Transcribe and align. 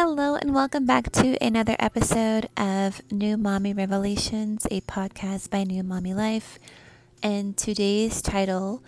Hello, 0.00 0.36
and 0.36 0.54
welcome 0.54 0.86
back 0.86 1.10
to 1.10 1.36
another 1.44 1.74
episode 1.80 2.48
of 2.56 3.02
New 3.10 3.36
Mommy 3.36 3.74
Revelations, 3.74 4.64
a 4.70 4.80
podcast 4.82 5.50
by 5.50 5.64
New 5.64 5.82
Mommy 5.82 6.14
Life. 6.14 6.60
And 7.20 7.56
today's 7.56 8.22
title 8.22 8.80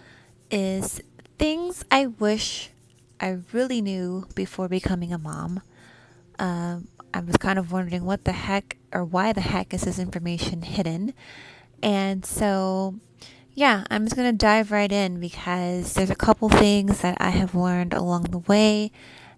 is 0.52 1.00
Things 1.36 1.84
I 1.90 2.06
Wish 2.06 2.70
I 3.20 3.38
Really 3.50 3.82
Knew 3.82 4.28
Before 4.36 4.68
Becoming 4.68 5.12
a 5.12 5.18
Mom. 5.18 5.62
Um, 6.38 6.86
I 7.12 7.18
was 7.18 7.36
kind 7.38 7.58
of 7.58 7.72
wondering 7.72 8.04
what 8.04 8.22
the 8.22 8.30
heck 8.30 8.76
or 8.92 9.04
why 9.04 9.32
the 9.32 9.40
heck 9.40 9.74
is 9.74 9.82
this 9.82 9.98
information 9.98 10.62
hidden. 10.62 11.12
And 11.82 12.24
so, 12.24 13.00
yeah, 13.52 13.82
I'm 13.90 14.04
just 14.04 14.14
going 14.14 14.30
to 14.30 14.38
dive 14.38 14.70
right 14.70 14.92
in 14.92 15.18
because 15.18 15.94
there's 15.94 16.08
a 16.08 16.14
couple 16.14 16.48
things 16.48 17.00
that 17.00 17.16
I 17.20 17.30
have 17.30 17.56
learned 17.56 17.94
along 17.94 18.28
the 18.30 18.38
way 18.38 18.92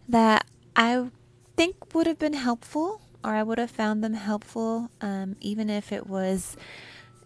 that 0.07 0.45
I 0.77 1.07
think 1.56 1.95
would 1.95 2.06
have 2.06 2.19
been 2.19 2.34
helpful, 2.34 3.02
or 3.24 3.30
I 3.30 3.42
would 3.42 3.59
have 3.59 3.70
found 3.70 4.02
them 4.02 4.15
helpful, 4.15 4.91
um, 5.01 5.37
even 5.41 5.70
if 5.70 5.93
it 5.93 6.06
was 6.06 6.56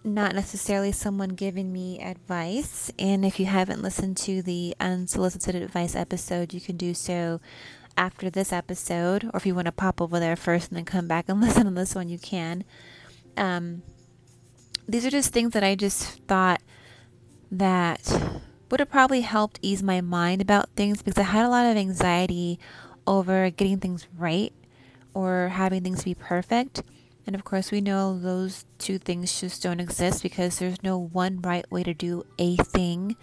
not 0.05 0.35
necessarily 0.35 0.93
someone 0.93 1.31
giving 1.31 1.73
me 1.73 2.01
advice. 2.01 2.93
And 2.99 3.25
if 3.25 3.41
you 3.41 3.47
haven't 3.47 3.83
listened 3.83 4.17
to 4.19 4.43
the 4.43 4.75
unsolicited 4.79 5.63
advice 5.63 5.97
episode, 5.97 6.55
you 6.55 6.61
can 6.61 6.77
do 6.77 6.95
so 6.95 7.41
after 7.97 8.31
this 8.31 8.53
episode, 8.53 9.25
or 9.25 9.37
if 9.37 9.47
you 9.47 9.55
want 9.55 9.67
to 9.67 9.73
pop 9.73 10.01
over 10.01 10.21
there 10.21 10.37
first 10.37 10.69
and 10.69 10.77
then 10.77 10.85
come 10.85 11.09
back 11.09 11.29
and 11.29 11.41
listen 11.43 11.65
to 11.65 11.71
this 11.71 11.95
one, 11.95 12.09
you 12.09 12.19
can. 12.19 12.65
Um, 13.37 13.83
these 14.89 15.05
are 15.05 15.11
just 15.11 15.33
things 15.33 15.53
that 15.53 15.65
I 15.65 15.75
just 15.75 16.23
thought 16.27 16.63
that 17.51 18.33
would 18.71 18.81
have 18.81 18.91
probably 18.91 19.21
helped 19.21 19.59
ease 19.63 19.83
my 19.83 20.01
mind 20.01 20.41
about 20.41 20.71
things 20.71 21.03
because 21.03 21.19
I 21.19 21.23
had 21.23 21.45
a 21.45 21.49
lot 21.49 21.67
of 21.67 21.77
anxiety 21.77 22.59
over 23.07 23.51
getting 23.51 23.79
things 23.79 24.07
right 24.17 24.53
or 25.15 25.49
having 25.49 25.83
things 25.83 26.05
be 26.05 26.15
perfect. 26.15 26.83
And 27.27 27.35
of 27.35 27.45
course, 27.45 27.73
we 27.73 27.81
know 27.81 28.19
those 28.19 28.65
two 28.79 28.99
things 28.99 29.41
just 29.41 29.63
don't 29.63 29.81
exist 29.81 30.23
because 30.23 30.59
there's 30.59 30.83
no 30.83 30.99
one 30.99 31.41
right 31.41 31.71
way 31.71 31.83
to 31.83 31.95
do 31.95 32.25
a 32.39 32.57
thing. 32.57 33.17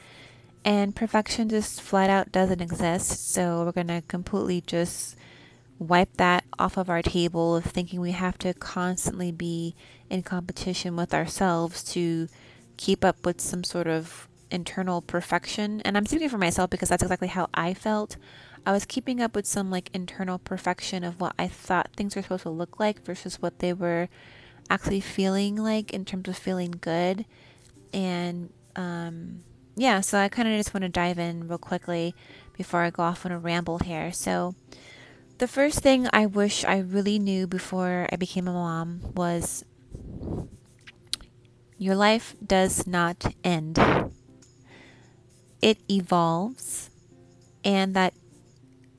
And 0.66 0.96
perfection 0.96 1.50
just 1.50 1.82
flat 1.82 2.10
out 2.10 2.32
doesn't 2.32 2.62
exist. 2.62 3.34
So 3.34 3.64
we're 3.64 3.72
going 3.72 3.88
to 3.88 4.04
completely 4.08 4.62
just 4.62 5.16
wipe 5.80 6.16
that 6.18 6.44
off 6.60 6.78
of 6.78 6.90
our 6.90 7.02
table 7.02 7.56
of 7.56 7.66
thinking 7.66 8.00
we 8.00 8.12
have 8.12 8.38
to 8.40 8.54
constantly 8.54 9.32
be 9.32 9.76
in 10.10 10.24
competition 10.24 10.96
with 10.96 11.14
ourselves 11.14 11.84
to 11.84 12.28
keep 12.78 13.04
up 13.04 13.26
with 13.26 13.42
some 13.42 13.64
sort 13.64 13.88
of 13.88 14.28
internal 14.52 15.02
perfection. 15.02 15.82
And 15.82 15.98
I'm 15.98 16.06
speaking 16.06 16.30
for 16.30 16.38
myself 16.38 16.70
because 16.70 16.90
that's 16.90 17.04
exactly 17.04 17.28
how 17.28 17.50
I 17.54 17.74
felt. 17.74 18.18
I 18.66 18.72
was 18.72 18.86
keeping 18.86 19.22
up 19.22 19.36
with 19.36 19.46
some 19.46 19.70
like 19.70 19.90
internal 19.94 20.40
perfection 20.40 21.04
of 21.04 21.20
what 21.20 21.34
I 21.38 21.48
thought 21.48 21.90
things 21.96 22.16
were 22.16 22.22
supposed 22.22 22.44
to 22.44 22.50
look 22.50 22.80
like 22.80 23.04
versus 23.04 23.42
what 23.42 23.60
they 23.60 23.74
were 23.74 24.08
actually 24.70 25.02
feeling 25.02 25.58
like 25.58 25.94
in 25.94 26.06
terms 26.06 26.30
of 26.30 26.38
feeling 26.38 26.76
good. 26.80 27.26
And 27.94 28.52
um, 28.76 29.44
yeah, 29.76 30.02
so 30.02 30.18
I 30.18 30.30
kind 30.30 30.48
of 30.48 30.58
just 30.58 30.74
want 30.74 30.84
to 30.84 30.90
dive 30.90 31.20
in 31.20 31.48
real 31.48 31.58
quickly 31.58 32.16
before 32.56 32.82
I 32.82 32.90
go 32.90 33.04
off 33.04 33.26
on 33.26 33.32
a 33.32 33.40
ramble 33.40 33.80
here. 33.80 34.12
So, 34.12 34.56
the 35.40 35.48
first 35.48 35.80
thing 35.80 36.08
I 36.14 36.28
wish 36.28 36.64
I 36.64 36.78
really 36.78 37.20
knew 37.20 37.48
before 37.48 38.08
I 38.12 38.16
became 38.16 38.48
a 38.48 38.54
mom 38.54 39.02
was 39.16 39.66
your 41.78 41.96
life 41.96 42.36
does 42.46 42.86
not 42.86 43.34
end, 43.44 43.78
it 45.62 45.80
evolves, 45.90 46.92
and 47.66 47.96
that 47.96 48.14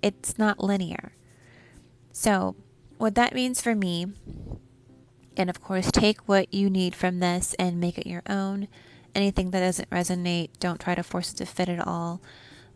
it's 0.04 0.38
not 0.38 0.62
linear. 0.62 1.14
So, 2.12 2.56
what 2.98 3.14
that 3.14 3.34
means 3.34 3.62
for 3.62 3.74
me, 3.74 4.06
and 5.34 5.48
of 5.48 5.62
course, 5.62 5.90
take 5.90 6.28
what 6.28 6.52
you 6.52 6.68
need 6.68 6.94
from 6.94 7.20
this 7.20 7.54
and 7.58 7.80
make 7.80 7.96
it 7.96 8.06
your 8.06 8.22
own. 8.28 8.68
Anything 9.14 9.50
that 9.50 9.60
doesn't 9.60 9.88
resonate, 9.88 10.50
don't 10.60 10.78
try 10.78 10.94
to 10.94 11.02
force 11.02 11.32
it 11.32 11.36
to 11.36 11.46
fit 11.46 11.70
at 11.70 11.84
all. 11.84 12.20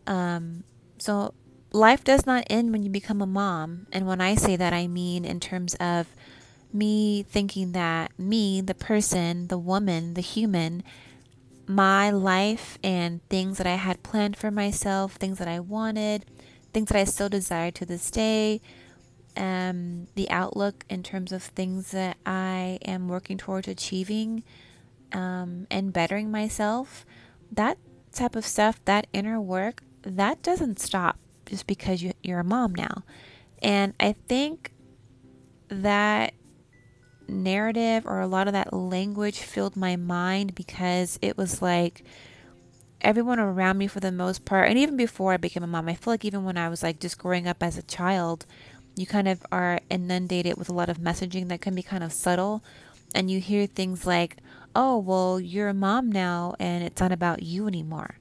Um, 0.07 0.63
so, 0.97 1.35
life 1.71 2.03
does 2.03 2.25
not 2.25 2.47
end 2.49 2.71
when 2.71 2.81
you 2.81 2.89
become 2.89 3.21
a 3.21 3.27
mom. 3.27 3.85
And 3.93 4.07
when 4.07 4.21
I 4.21 4.33
say 4.33 4.55
that, 4.55 4.73
I 4.73 4.87
mean 4.87 5.23
in 5.23 5.39
terms 5.39 5.75
of 5.75 6.07
me 6.73 7.23
thinking 7.23 7.73
that 7.73 8.17
me, 8.17 8.59
the 8.61 8.73
person, 8.73 9.47
the 9.49 9.57
woman, 9.59 10.15
the 10.15 10.21
human, 10.21 10.83
my 11.67 12.09
life 12.09 12.79
and 12.83 13.21
things 13.29 13.59
that 13.59 13.67
I 13.67 13.75
had 13.75 14.01
planned 14.01 14.35
for 14.35 14.49
myself, 14.49 15.13
things 15.13 15.37
that 15.37 15.47
I 15.47 15.59
wanted, 15.59 16.25
things 16.73 16.89
that 16.89 16.97
I 16.97 17.03
still 17.03 17.29
desire 17.29 17.71
to 17.71 17.85
this 17.85 18.09
day, 18.11 18.61
um, 19.37 20.07
the 20.15 20.29
outlook 20.29 20.85
in 20.89 21.03
terms 21.03 21.31
of 21.31 21.43
things 21.43 21.91
that 21.91 22.17
I 22.25 22.79
am 22.85 23.07
working 23.07 23.37
towards 23.37 23.67
achieving 23.67 24.43
um, 25.13 25.67
and 25.71 25.93
bettering 25.93 26.31
myself, 26.31 27.05
that 27.51 27.77
type 28.11 28.35
of 28.35 28.45
stuff, 28.45 28.83
that 28.85 29.07
inner 29.13 29.39
work, 29.39 29.83
that 30.03 30.41
doesn't 30.41 30.79
stop 30.79 31.17
just 31.45 31.67
because 31.67 32.01
you, 32.01 32.13
you're 32.21 32.39
a 32.39 32.43
mom 32.43 32.75
now. 32.75 33.03
And 33.61 33.93
I 33.99 34.13
think 34.13 34.71
that 35.69 36.33
narrative 37.27 38.05
or 38.05 38.19
a 38.19 38.27
lot 38.27 38.47
of 38.47 38.53
that 38.53 38.73
language 38.73 39.39
filled 39.39 39.75
my 39.75 39.95
mind 39.95 40.55
because 40.55 41.19
it 41.21 41.37
was 41.37 41.61
like, 41.61 42.03
everyone 43.01 43.39
around 43.39 43.77
me 43.77 43.87
for 43.87 43.99
the 43.99 44.11
most 44.11 44.45
part 44.45 44.69
and 44.69 44.77
even 44.77 44.97
before 44.97 45.33
i 45.33 45.37
became 45.37 45.63
a 45.63 45.67
mom 45.67 45.87
i 45.87 45.93
feel 45.93 46.13
like 46.13 46.25
even 46.25 46.43
when 46.43 46.57
i 46.57 46.67
was 46.67 46.83
like 46.83 46.99
just 46.99 47.17
growing 47.17 47.47
up 47.47 47.63
as 47.63 47.77
a 47.77 47.83
child 47.83 48.45
you 48.95 49.05
kind 49.05 49.27
of 49.27 49.45
are 49.51 49.79
inundated 49.89 50.57
with 50.57 50.69
a 50.69 50.73
lot 50.73 50.89
of 50.89 50.97
messaging 50.97 51.47
that 51.47 51.61
can 51.61 51.73
be 51.73 51.81
kind 51.81 52.03
of 52.03 52.11
subtle 52.11 52.61
and 53.15 53.31
you 53.31 53.39
hear 53.39 53.65
things 53.65 54.05
like 54.05 54.37
oh 54.75 54.97
well 54.97 55.39
you're 55.39 55.69
a 55.69 55.73
mom 55.73 56.11
now 56.11 56.53
and 56.59 56.83
it's 56.83 57.01
not 57.01 57.11
about 57.11 57.41
you 57.41 57.67
anymore. 57.67 58.17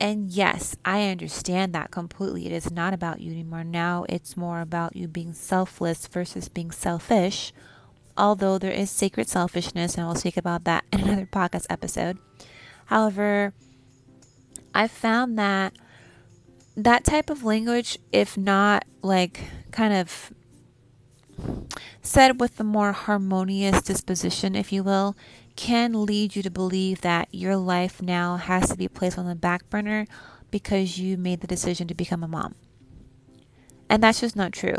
And 0.00 0.30
yes 0.30 0.76
i 0.84 1.08
understand 1.08 1.74
that 1.74 1.90
completely. 1.90 2.46
It 2.46 2.52
is 2.52 2.70
not 2.70 2.94
about 2.94 3.20
you 3.20 3.32
anymore. 3.32 3.64
Now 3.64 4.04
it's 4.08 4.36
more 4.36 4.60
about 4.60 4.96
you 4.96 5.08
being 5.08 5.32
selfless 5.32 6.06
versus 6.06 6.48
being 6.48 6.70
selfish 6.70 7.52
although 8.16 8.58
there 8.58 8.70
is 8.70 8.90
sacred 8.90 9.28
selfishness 9.28 9.96
and 9.96 10.06
i'll 10.06 10.14
speak 10.14 10.36
about 10.36 10.62
that 10.62 10.84
in 10.92 11.00
another 11.00 11.26
podcast 11.26 11.66
episode. 11.68 12.18
However 12.86 13.52
I 14.74 14.88
found 14.88 15.38
that 15.38 15.72
that 16.76 17.04
type 17.04 17.30
of 17.30 17.44
language, 17.44 17.98
if 18.12 18.36
not 18.36 18.84
like 19.02 19.44
kind 19.70 19.94
of 19.94 20.32
said 22.02 22.40
with 22.40 22.58
a 22.58 22.64
more 22.64 22.92
harmonious 22.92 23.82
disposition, 23.82 24.54
if 24.54 24.72
you 24.72 24.82
will, 24.82 25.16
can 25.56 26.04
lead 26.04 26.34
you 26.34 26.42
to 26.42 26.50
believe 26.50 27.00
that 27.02 27.28
your 27.30 27.56
life 27.56 28.02
now 28.02 28.36
has 28.36 28.68
to 28.68 28.76
be 28.76 28.88
placed 28.88 29.16
on 29.16 29.26
the 29.26 29.34
back 29.36 29.70
burner 29.70 30.06
because 30.50 30.98
you 30.98 31.16
made 31.16 31.40
the 31.40 31.46
decision 31.46 31.86
to 31.88 31.94
become 31.94 32.24
a 32.24 32.28
mom. 32.28 32.54
And 33.88 34.02
that's 34.02 34.20
just 34.20 34.34
not 34.34 34.52
true. 34.52 34.76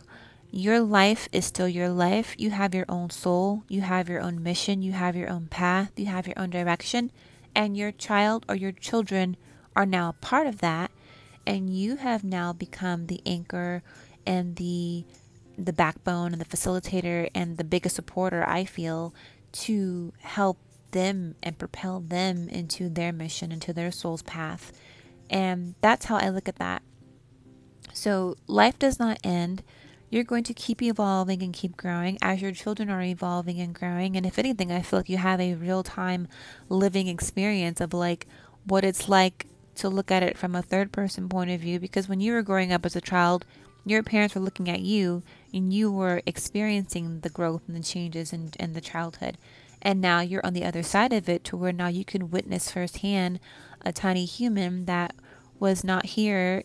Your 0.51 0.81
life 0.81 1.27
is 1.31 1.45
still 1.45 1.67
your 1.67 1.89
life. 1.89 2.35
You 2.37 2.51
have 2.51 2.75
your 2.75 2.85
own 2.87 3.09
soul, 3.09 3.63
you 3.67 3.81
have 3.81 4.09
your 4.09 4.21
own 4.21 4.43
mission, 4.43 4.81
you 4.81 4.93
have 4.93 5.15
your 5.15 5.29
own 5.29 5.47
path, 5.47 5.91
you 5.97 6.07
have 6.07 6.27
your 6.27 6.37
own 6.37 6.49
direction, 6.49 7.11
and 7.55 7.77
your 7.77 7.91
child 7.91 8.45
or 8.49 8.55
your 8.55 8.71
children 8.71 9.37
are 9.75 9.85
now 9.85 10.09
a 10.09 10.13
part 10.13 10.47
of 10.47 10.59
that 10.59 10.91
and 11.45 11.69
you 11.69 11.97
have 11.97 12.23
now 12.23 12.53
become 12.53 13.07
the 13.07 13.21
anchor 13.25 13.83
and 14.25 14.55
the 14.55 15.05
the 15.57 15.73
backbone 15.73 16.33
and 16.33 16.41
the 16.41 16.45
facilitator 16.45 17.29
and 17.33 17.57
the 17.57 17.63
biggest 17.63 17.95
supporter 17.95 18.47
I 18.47 18.65
feel 18.65 19.13
to 19.53 20.11
help 20.19 20.57
them 20.91 21.35
and 21.41 21.57
propel 21.57 22.01
them 22.01 22.49
into 22.49 22.89
their 22.89 23.13
mission 23.13 23.51
into 23.51 23.71
their 23.71 23.91
soul's 23.91 24.21
path. 24.23 24.73
And 25.29 25.75
that's 25.81 26.05
how 26.05 26.17
I 26.17 26.29
look 26.29 26.49
at 26.49 26.57
that. 26.57 26.81
So 27.93 28.35
life 28.47 28.77
does 28.77 28.99
not 28.99 29.19
end. 29.23 29.63
You're 30.09 30.23
going 30.23 30.43
to 30.43 30.53
keep 30.53 30.81
evolving 30.81 31.41
and 31.41 31.53
keep 31.53 31.77
growing 31.77 32.17
as 32.21 32.41
your 32.41 32.51
children 32.51 32.89
are 32.89 33.01
evolving 33.01 33.59
and 33.59 33.73
growing. 33.73 34.15
And 34.15 34.25
if 34.25 34.37
anything, 34.37 34.71
I 34.71 34.81
feel 34.81 34.99
like 34.99 35.09
you 35.09 35.17
have 35.17 35.39
a 35.39 35.55
real 35.55 35.83
time 35.83 36.27
living 36.69 37.07
experience 37.07 37.79
of 37.81 37.93
like 37.93 38.27
what 38.65 38.83
it's 38.83 39.07
like 39.07 39.47
to 39.75 39.89
look 39.89 40.11
at 40.11 40.23
it 40.23 40.37
from 40.37 40.55
a 40.55 40.61
third 40.61 40.91
person 40.91 41.29
point 41.29 41.51
of 41.51 41.61
view 41.61 41.79
because 41.79 42.07
when 42.09 42.19
you 42.19 42.33
were 42.33 42.41
growing 42.41 42.71
up 42.71 42.85
as 42.85 42.95
a 42.95 43.01
child, 43.01 43.45
your 43.85 44.03
parents 44.03 44.35
were 44.35 44.41
looking 44.41 44.69
at 44.69 44.81
you 44.81 45.23
and 45.53 45.73
you 45.73 45.91
were 45.91 46.21
experiencing 46.25 47.19
the 47.21 47.29
growth 47.29 47.61
and 47.67 47.77
the 47.77 47.83
changes 47.83 48.33
in, 48.33 48.51
in 48.59 48.73
the 48.73 48.81
childhood. 48.81 49.37
And 49.81 50.01
now 50.01 50.21
you're 50.21 50.45
on 50.45 50.53
the 50.53 50.65
other 50.65 50.81
side 50.81 51.13
of 51.13 51.29
it 51.29 51.43
to 51.45 51.57
where 51.57 51.71
now 51.71 51.87
you 51.87 52.03
can 52.03 52.31
witness 52.31 52.71
firsthand 52.71 53.39
a 53.85 53.91
tiny 53.91 54.25
human 54.25 54.85
that 54.85 55.13
was 55.59 55.83
not 55.83 56.05
here 56.05 56.63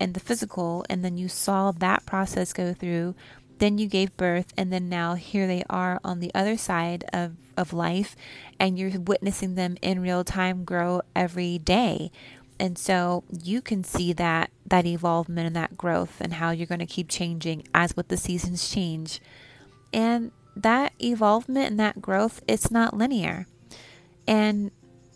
in 0.00 0.12
the 0.12 0.20
physical, 0.20 0.84
and 0.88 1.04
then 1.04 1.16
you 1.16 1.28
saw 1.28 1.70
that 1.72 2.06
process 2.06 2.52
go 2.52 2.72
through. 2.72 3.14
Then 3.58 3.78
you 3.78 3.86
gave 3.88 4.16
birth, 4.16 4.52
and 4.56 4.72
then 4.72 4.88
now 4.88 5.14
here 5.14 5.46
they 5.46 5.64
are 5.70 6.00
on 6.04 6.20
the 6.20 6.30
other 6.34 6.56
side 6.56 7.04
of, 7.12 7.36
of 7.56 7.72
life, 7.72 8.14
and 8.60 8.78
you're 8.78 8.98
witnessing 9.00 9.54
them 9.54 9.76
in 9.80 10.00
real 10.00 10.24
time 10.24 10.64
grow 10.64 11.02
every 11.14 11.58
day 11.58 12.10
And 12.58 12.78
so 12.78 13.24
you 13.30 13.60
can 13.60 13.84
see 13.84 14.12
that 14.14 14.50
that 14.66 14.86
evolvement 14.86 15.46
and 15.46 15.56
that 15.56 15.76
growth 15.76 16.20
and 16.20 16.34
how 16.34 16.50
you're 16.50 16.66
going 16.66 16.80
to 16.80 16.86
keep 16.86 17.08
changing 17.08 17.64
as 17.74 17.96
with 17.96 18.08
the 18.08 18.16
seasons 18.16 18.68
change. 18.68 19.20
And 19.92 20.32
that 20.56 20.92
evolvement 21.00 21.70
and 21.70 21.80
that 21.80 22.00
growth, 22.00 22.42
it's 22.48 22.70
not 22.70 22.96
linear. 22.96 23.46
And 24.26 24.70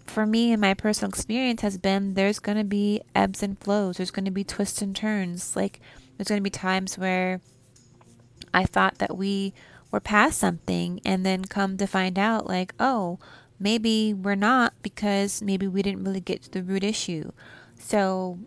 for 0.07 0.27
me 0.27 0.53
and 0.53 0.61
my 0.61 0.75
personal 0.75 1.09
experience 1.09 1.63
has 1.63 1.79
been 1.79 2.15
there's 2.15 2.39
going 2.39 2.59
to 2.59 2.65
be 2.65 3.01
ebbs 3.15 3.43
and 3.43 3.59
flows. 3.59 3.97
There's 3.97 4.11
going 4.11 4.25
to 4.27 4.31
be 4.31 4.45
twists 4.45 4.83
and 4.83 4.95
turns. 4.95 5.57
Like 5.57 5.81
there's 6.17 6.29
going 6.29 6.41
to 6.41 6.45
be 6.45 6.51
times 6.51 6.99
where 6.99 7.41
I 8.52 8.64
thought 8.64 8.99
that 8.99 9.17
we 9.17 9.52
were 9.91 10.00
past 10.00 10.38
something 10.38 11.00
and 11.05 11.25
then 11.25 11.44
come 11.44 11.76
to 11.76 11.87
find 11.87 12.19
out 12.19 12.47
like, 12.47 12.75
oh, 12.79 13.19
maybe 13.58 14.14
we're 14.14 14.35
not 14.35 14.73
because 14.82 15.43
maybe 15.43 15.67
we 15.67 15.82
didn't 15.82 16.05
really 16.05 16.20
get 16.20 16.43
to 16.43 16.50
the 16.50 16.62
root 16.62 16.85
issue. 16.85 17.32
So 17.79 18.38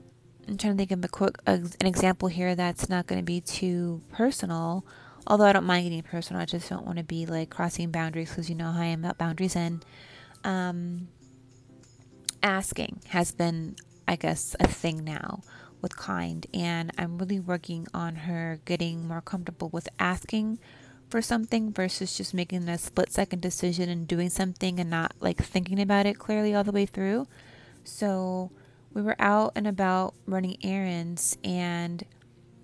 I'm 0.48 0.58
trying 0.58 0.74
to 0.74 0.78
think 0.78 0.92
of 0.92 1.04
a 1.04 1.08
quick 1.08 1.36
an 1.46 1.72
example 1.82 2.28
here 2.28 2.56
that's 2.56 2.90
not 2.90 3.08
going 3.08 3.20
to 3.20 3.26
be 3.26 3.42
too 3.42 4.02
personal. 4.12 4.86
Although 5.26 5.46
I 5.46 5.54
don't 5.54 5.66
mind 5.66 5.86
getting 5.86 6.04
personal, 6.04 6.42
I 6.42 6.46
just 6.46 6.70
don't 6.70 6.86
want 6.86 6.98
to 6.98 7.04
be 7.04 7.26
like 7.26 7.50
crossing 7.50 7.92
boundaries 7.92 8.30
because 8.30 8.50
you 8.50 8.56
know 8.56 8.72
how 8.72 8.82
I 8.82 8.86
am 8.86 9.06
about 9.06 9.18
boundaries. 9.18 9.56
And 9.56 9.86
um, 10.44 11.08
asking 12.42 13.02
has 13.10 13.32
been, 13.32 13.76
I 14.08 14.18
guess, 14.18 14.56
a 14.60 14.68
thing 14.68 15.04
now 15.04 15.44
with 15.84 15.96
Kind, 15.96 16.48
and 16.54 16.92
I'm 16.98 17.20
really 17.20 17.40
working 17.40 17.88
on 17.94 18.16
her 18.16 18.60
getting 18.66 19.08
more 19.08 19.22
comfortable 19.22 19.70
with 19.70 19.88
asking 20.00 20.58
for 21.10 21.22
something 21.22 21.72
versus 21.72 22.18
just 22.18 22.34
making 22.34 22.68
a 22.68 22.78
split 22.80 23.12
second 23.12 23.42
decision 23.42 23.88
and 23.88 24.08
doing 24.08 24.32
something 24.32 24.80
and 24.80 24.90
not 24.90 25.14
like 25.20 25.44
thinking 25.44 25.80
about 25.80 26.08
it 26.08 26.18
clearly 26.18 26.56
all 26.56 26.64
the 26.64 26.72
way 26.72 26.88
through. 26.88 27.28
So 27.84 28.50
we 28.94 29.04
were 29.04 29.16
out 29.20 29.52
and 29.56 29.68
about 29.68 30.16
running 30.26 30.58
errands 30.64 31.38
and 31.44 32.04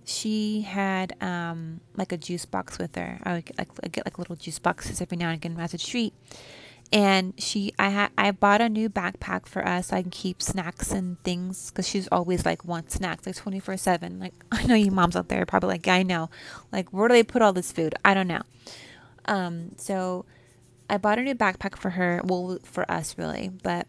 she 0.04 0.62
had 0.62 1.21
um, 1.21 1.81
like 1.95 2.12
a 2.12 2.18
juice 2.18 2.45
box 2.45 2.80
with 2.80 2.95
her. 2.95 3.19
I 3.21 3.33
would 3.33 3.45
get 3.45 3.57
like, 3.60 3.69
I 3.83 3.88
get 3.89 4.06
like 4.07 4.18
little 4.18 4.36
juice 4.36 4.57
boxes 4.57 5.00
every 5.00 5.18
now 5.18 5.30
and 5.30 5.36
again 5.36 5.60
as 5.60 5.75
a 5.75 5.77
treat 5.77 6.16
and 6.91 7.33
she 7.38 7.71
i 7.77 7.89
had 7.89 8.12
i 8.18 8.31
bought 8.31 8.62
a 8.62 8.69
new 8.69 8.89
backpack 8.89 9.45
for 9.45 9.65
us 9.65 9.88
so 9.88 9.95
i 9.95 10.01
can 10.01 10.09
keep 10.09 10.41
snacks 10.41 10.91
and 10.91 11.21
things 11.24 11.69
because 11.69 11.88
she's 11.88 12.07
always 12.12 12.45
like 12.45 12.65
wants 12.65 12.95
snacks 12.95 13.25
like 13.27 13.36
24 13.36 13.77
7 13.77 14.19
like 14.19 14.33
i 14.51 14.65
know 14.65 14.75
you 14.75 14.89
moms 14.91 15.15
out 15.15 15.30
there 15.30 15.45
probably 15.45 15.69
like 15.69 15.88
i 15.88 16.03
know. 16.03 16.30
Like 16.71 16.91
where 16.91 17.07
do 17.07 17.13
they 17.13 17.24
put 17.24 17.41
all 17.41 17.53
this 17.53 17.71
food? 17.71 17.95
I 18.03 18.13
don't 18.13 18.27
know. 18.27 18.41
Um 19.25 19.71
so 19.77 20.25
i 20.89 20.97
bought 20.97 21.19
a 21.19 21.21
new 21.21 21.36
backpack 21.36 21.77
for 21.77 21.91
her 21.91 22.21
well 22.24 22.57
for 22.63 22.89
us 22.89 23.15
really 23.18 23.51
but 23.62 23.88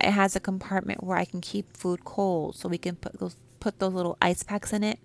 it 0.00 0.10
has 0.12 0.34
a 0.34 0.40
compartment 0.40 1.04
where 1.04 1.18
i 1.18 1.26
can 1.26 1.42
keep 1.42 1.76
food 1.76 2.04
cold 2.04 2.56
so 2.56 2.68
we 2.68 2.78
can 2.78 2.96
put 2.96 3.18
those 3.20 3.36
put 3.58 3.78
those 3.78 3.92
little 3.92 4.16
ice 4.22 4.42
packs 4.42 4.72
in 4.72 4.82
it 4.82 4.98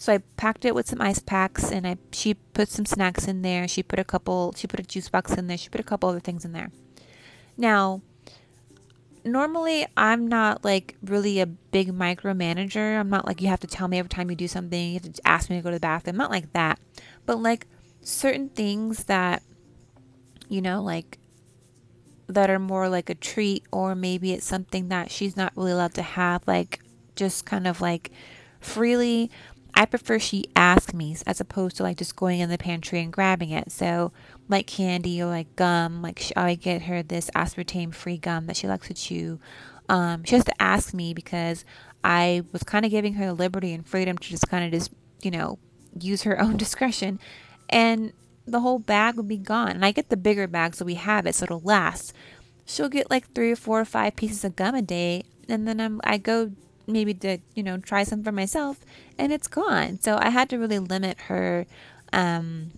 so 0.00 0.14
I 0.14 0.18
packed 0.38 0.64
it 0.64 0.74
with 0.74 0.88
some 0.88 1.02
ice 1.02 1.18
packs 1.18 1.70
and 1.70 1.86
I 1.86 1.98
she 2.10 2.32
put 2.32 2.70
some 2.70 2.86
snacks 2.86 3.28
in 3.28 3.42
there. 3.42 3.68
She 3.68 3.82
put 3.82 3.98
a 3.98 4.04
couple 4.04 4.54
she 4.56 4.66
put 4.66 4.80
a 4.80 4.82
juice 4.82 5.10
box 5.10 5.34
in 5.34 5.46
there. 5.46 5.58
She 5.58 5.68
put 5.68 5.78
a 5.78 5.84
couple 5.84 6.08
other 6.08 6.20
things 6.20 6.42
in 6.42 6.52
there. 6.52 6.70
Now, 7.58 8.00
normally 9.26 9.86
I'm 9.98 10.26
not 10.26 10.64
like 10.64 10.96
really 11.04 11.38
a 11.38 11.44
big 11.44 11.92
micromanager. 11.92 12.98
I'm 12.98 13.10
not 13.10 13.26
like 13.26 13.42
you 13.42 13.48
have 13.48 13.60
to 13.60 13.66
tell 13.66 13.88
me 13.88 13.98
every 13.98 14.08
time 14.08 14.30
you 14.30 14.36
do 14.36 14.48
something, 14.48 14.88
you 14.88 14.94
have 14.94 15.12
to 15.12 15.28
ask 15.28 15.50
me 15.50 15.56
to 15.56 15.62
go 15.62 15.68
to 15.68 15.76
the 15.76 15.80
bathroom. 15.80 16.16
Not 16.16 16.30
like 16.30 16.50
that. 16.54 16.80
But 17.26 17.42
like 17.42 17.66
certain 18.00 18.48
things 18.48 19.04
that 19.04 19.42
you 20.48 20.62
know, 20.62 20.82
like 20.82 21.18
that 22.26 22.48
are 22.48 22.58
more 22.58 22.88
like 22.88 23.10
a 23.10 23.14
treat 23.14 23.64
or 23.70 23.94
maybe 23.94 24.32
it's 24.32 24.46
something 24.46 24.88
that 24.88 25.10
she's 25.10 25.36
not 25.36 25.52
really 25.56 25.72
allowed 25.72 25.92
to 25.92 26.02
have 26.02 26.42
like 26.46 26.80
just 27.16 27.44
kind 27.44 27.66
of 27.66 27.82
like 27.82 28.10
freely 28.60 29.30
I 29.74 29.86
prefer 29.86 30.18
she 30.18 30.46
ask 30.56 30.92
me 30.94 31.16
as 31.26 31.40
opposed 31.40 31.76
to 31.76 31.82
like 31.82 31.98
just 31.98 32.16
going 32.16 32.40
in 32.40 32.50
the 32.50 32.58
pantry 32.58 33.00
and 33.00 33.12
grabbing 33.12 33.50
it. 33.50 33.70
So, 33.72 34.12
like 34.48 34.66
candy 34.66 35.22
or 35.22 35.26
like 35.26 35.54
gum, 35.56 36.02
like 36.02 36.18
she, 36.18 36.34
I 36.36 36.54
get 36.54 36.82
her 36.82 37.02
this 37.02 37.30
aspartame 37.34 37.94
free 37.94 38.18
gum 38.18 38.46
that 38.46 38.56
she 38.56 38.68
likes 38.68 38.88
to 38.88 38.94
chew. 38.94 39.40
Um, 39.88 40.24
she 40.24 40.36
has 40.36 40.44
to 40.44 40.62
ask 40.62 40.94
me 40.94 41.14
because 41.14 41.64
I 42.04 42.42
was 42.52 42.62
kind 42.62 42.84
of 42.84 42.90
giving 42.90 43.14
her 43.14 43.26
the 43.26 43.34
liberty 43.34 43.72
and 43.72 43.86
freedom 43.86 44.16
to 44.18 44.28
just 44.28 44.48
kind 44.48 44.64
of 44.64 44.70
just, 44.70 44.92
you 45.22 45.30
know, 45.30 45.58
use 45.98 46.22
her 46.22 46.40
own 46.42 46.56
discretion. 46.56 47.18
And 47.68 48.12
the 48.46 48.60
whole 48.60 48.78
bag 48.78 49.16
would 49.16 49.28
be 49.28 49.36
gone. 49.36 49.70
And 49.70 49.84
I 49.84 49.92
get 49.92 50.08
the 50.08 50.16
bigger 50.16 50.46
bag 50.46 50.74
so 50.74 50.84
we 50.84 50.94
have 50.94 51.26
it 51.26 51.34
so 51.34 51.44
it'll 51.44 51.60
last. 51.60 52.12
She'll 52.64 52.88
get 52.88 53.10
like 53.10 53.32
three 53.32 53.52
or 53.52 53.56
four 53.56 53.80
or 53.80 53.84
five 53.84 54.16
pieces 54.16 54.44
of 54.44 54.56
gum 54.56 54.74
a 54.74 54.82
day. 54.82 55.24
And 55.48 55.66
then 55.66 55.80
I'm, 55.80 56.00
I 56.04 56.18
go 56.18 56.52
maybe 56.86 57.14
to 57.14 57.38
you 57.54 57.62
know 57.62 57.78
try 57.78 58.02
some 58.02 58.22
for 58.22 58.32
myself 58.32 58.84
and 59.18 59.32
it's 59.32 59.48
gone. 59.48 60.00
So 60.00 60.18
i 60.20 60.30
had 60.30 60.48
to 60.50 60.58
really 60.58 60.78
limit 60.78 61.18
her 61.28 61.66
um, 62.12 62.72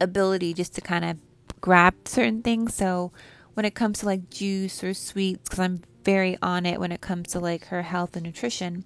ability 0.00 0.54
just 0.54 0.74
to 0.74 0.80
kind 0.80 1.04
of 1.04 1.18
grab 1.60 1.94
certain 2.06 2.42
things. 2.42 2.74
So 2.74 3.12
when 3.56 3.64
it 3.64 3.74
comes 3.74 4.00
to 4.00 4.06
like 4.06 4.28
juice 4.28 4.84
or 4.84 4.92
sweets 4.92 5.42
because 5.44 5.58
i'm 5.58 5.80
very 6.04 6.36
on 6.42 6.66
it 6.66 6.78
when 6.78 6.92
it 6.92 7.00
comes 7.00 7.28
to 7.28 7.40
like 7.40 7.64
her 7.66 7.82
health 7.82 8.14
and 8.14 8.26
nutrition 8.26 8.84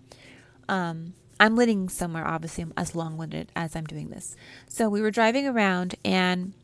um, 0.69 1.13
i'm 1.41 1.57
living 1.57 1.89
somewhere 1.89 2.25
obviously 2.25 2.63
I'm 2.63 2.73
as 2.77 2.95
long-winded 2.95 3.51
as 3.57 3.75
i'm 3.75 3.85
doing 3.85 4.11
this. 4.11 4.37
So 4.69 4.89
we 4.89 5.03
were 5.03 5.11
driving 5.11 5.47
around 5.47 5.97
and 6.05 6.55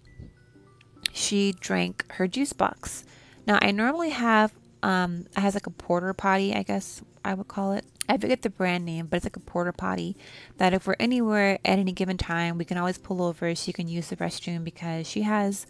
she 1.13 1.53
drank 1.59 2.05
her 2.13 2.29
juice 2.29 2.53
box. 2.53 3.05
Now 3.45 3.59
i 3.61 3.73
normally 3.73 4.11
have 4.11 4.53
um, 4.85 5.27
it 5.37 5.41
has 5.41 5.55
like 5.55 5.67
a 5.67 5.71
porta 5.71 6.15
potty, 6.15 6.55
I 6.55 6.63
guess 6.63 7.03
I 7.27 7.35
would 7.35 7.49
call 7.49 7.73
it. 7.73 7.85
I 8.09 8.17
forget 8.19 8.43
the 8.43 8.51
brand 8.51 8.85
name, 8.85 9.07
but 9.07 9.17
it's 9.17 9.27
like 9.27 9.37
a 9.37 9.41
porta 9.41 9.73
potty 9.73 10.17
that 10.59 10.73
if 10.73 10.87
we're 10.87 10.95
anywhere 11.01 11.55
at 11.65 11.79
any 11.79 11.93
given 11.93 12.17
time, 12.17 12.57
we 12.57 12.65
can 12.65 12.79
always 12.79 12.99
pull 12.99 13.21
over. 13.21 13.53
She 13.57 13.73
can 13.73 13.89
use 13.89 14.09
the 14.09 14.17
restroom 14.17 14.63
because 14.63 15.09
she 15.09 15.23
has 15.23 15.67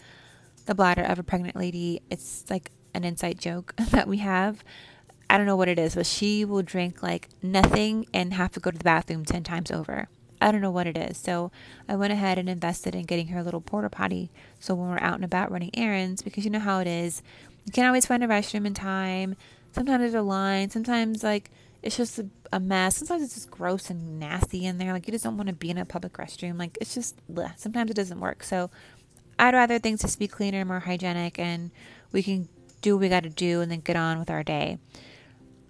the 0.67 0.75
bladder 0.75 1.03
of 1.03 1.19
a 1.19 1.23
pregnant 1.23 1.57
lady. 1.57 2.03
It's 2.11 2.45
like 2.51 2.73
an 2.93 3.05
inside 3.05 3.41
joke 3.41 3.75
that 3.91 4.07
we 4.07 4.19
have. 4.19 4.63
I 5.31 5.39
don't 5.39 5.47
know 5.47 5.57
what 5.57 5.69
it 5.69 5.79
is, 5.79 5.95
but 5.95 6.05
she 6.05 6.45
will 6.45 6.63
drink 6.63 7.03
like 7.03 7.31
nothing 7.43 8.07
and 8.13 8.35
have 8.35 8.53
to 8.53 8.61
go 8.61 8.71
to 8.71 8.79
the 8.79 8.85
bathroom 8.85 9.25
10 9.25 9.43
times 9.43 9.71
over. 9.71 10.09
I 10.39 10.53
don't 10.53 10.61
know 10.61 10.71
what 10.71 10.87
it 10.87 10.99
is. 10.99 11.17
So 11.17 11.51
I 11.89 11.97
went 11.97 12.13
ahead 12.13 12.37
and 12.37 12.51
invested 12.51 12.95
in 12.95 13.05
getting 13.05 13.29
her 13.29 13.39
a 13.39 13.43
little 13.43 13.63
porta 13.63 13.89
potty. 13.89 14.31
So 14.61 14.75
when 14.75 14.91
we're 14.91 14.99
out 15.01 15.15
and 15.15 15.25
about 15.25 15.51
running 15.51 15.71
errands, 15.73 16.21
because 16.21 16.45
you 16.45 16.51
know 16.51 16.59
how 16.59 16.81
it 16.81 16.87
is, 16.87 17.23
you 17.65 17.73
can't 17.73 17.87
always 17.87 18.05
find 18.05 18.23
a 18.23 18.29
restroom 18.29 18.67
in 18.67 18.75
time 18.75 19.37
sometimes 19.77 20.01
there's 20.01 20.15
a 20.15 20.23
line. 20.23 20.71
Sometimes 20.71 21.23
like 21.23 21.51
it's 21.83 21.97
just 21.97 22.19
a, 22.19 22.27
a, 22.53 22.59
mess. 22.59 22.97
Sometimes 22.97 23.23
it's 23.23 23.35
just 23.35 23.51
gross 23.51 23.91
and 23.91 24.19
nasty 24.19 24.65
in 24.65 24.79
there. 24.79 24.93
Like 24.93 25.07
you 25.07 25.13
just 25.13 25.23
don't 25.23 25.37
want 25.37 25.49
to 25.49 25.55
be 25.55 25.71
in 25.71 25.79
a 25.79 25.85
public 25.85 26.15
restroom. 26.15 26.59
Like 26.59 26.77
it's 26.81 26.95
just 26.95 27.15
bleh. 27.33 27.53
sometimes 27.59 27.91
it 27.91 27.95
doesn't 27.95 28.19
work. 28.19 28.43
So 28.43 28.71
I'd 29.39 29.55
rather 29.55 29.79
things 29.79 30.01
just 30.01 30.19
be 30.19 30.27
cleaner 30.27 30.61
and 30.61 30.69
more 30.69 30.81
hygienic, 30.81 31.39
and 31.39 31.71
we 32.11 32.23
can 32.23 32.49
do 32.81 32.97
what 32.97 33.03
we 33.03 33.09
got 33.09 33.25
to 33.25 33.31
do 33.31 33.61
and 33.61 33.71
then 33.71 33.81
get 33.81 33.97
on 33.97 34.19
with 34.19 34.31
our 34.31 34.43
day. 34.43 34.79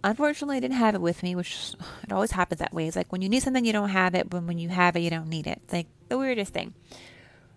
Unfortunately, 0.05 0.59
I 0.59 0.61
didn't 0.61 0.77
have 0.77 0.95
it 0.95 1.01
with 1.01 1.25
me, 1.25 1.35
which 1.35 1.75
it 2.05 2.13
always 2.13 2.31
happens 2.31 2.61
that 2.61 2.73
way. 2.73 2.87
It's 2.87 2.97
like 2.97 3.11
when 3.11 3.23
you 3.23 3.29
need 3.29 3.43
something, 3.43 3.65
you 3.65 3.73
don't 3.73 3.89
have 3.89 4.15
it, 4.15 4.31
but 4.31 4.45
when 4.45 4.59
you 4.59 4.69
have 4.69 4.95
it, 4.95 5.01
you 5.01 5.11
don't 5.11 5.29
need 5.29 5.49
it. 5.49 5.61
It's 5.65 5.73
like 5.73 5.89
the 6.09 6.17
weirdest 6.17 6.53
thing. 6.53 6.75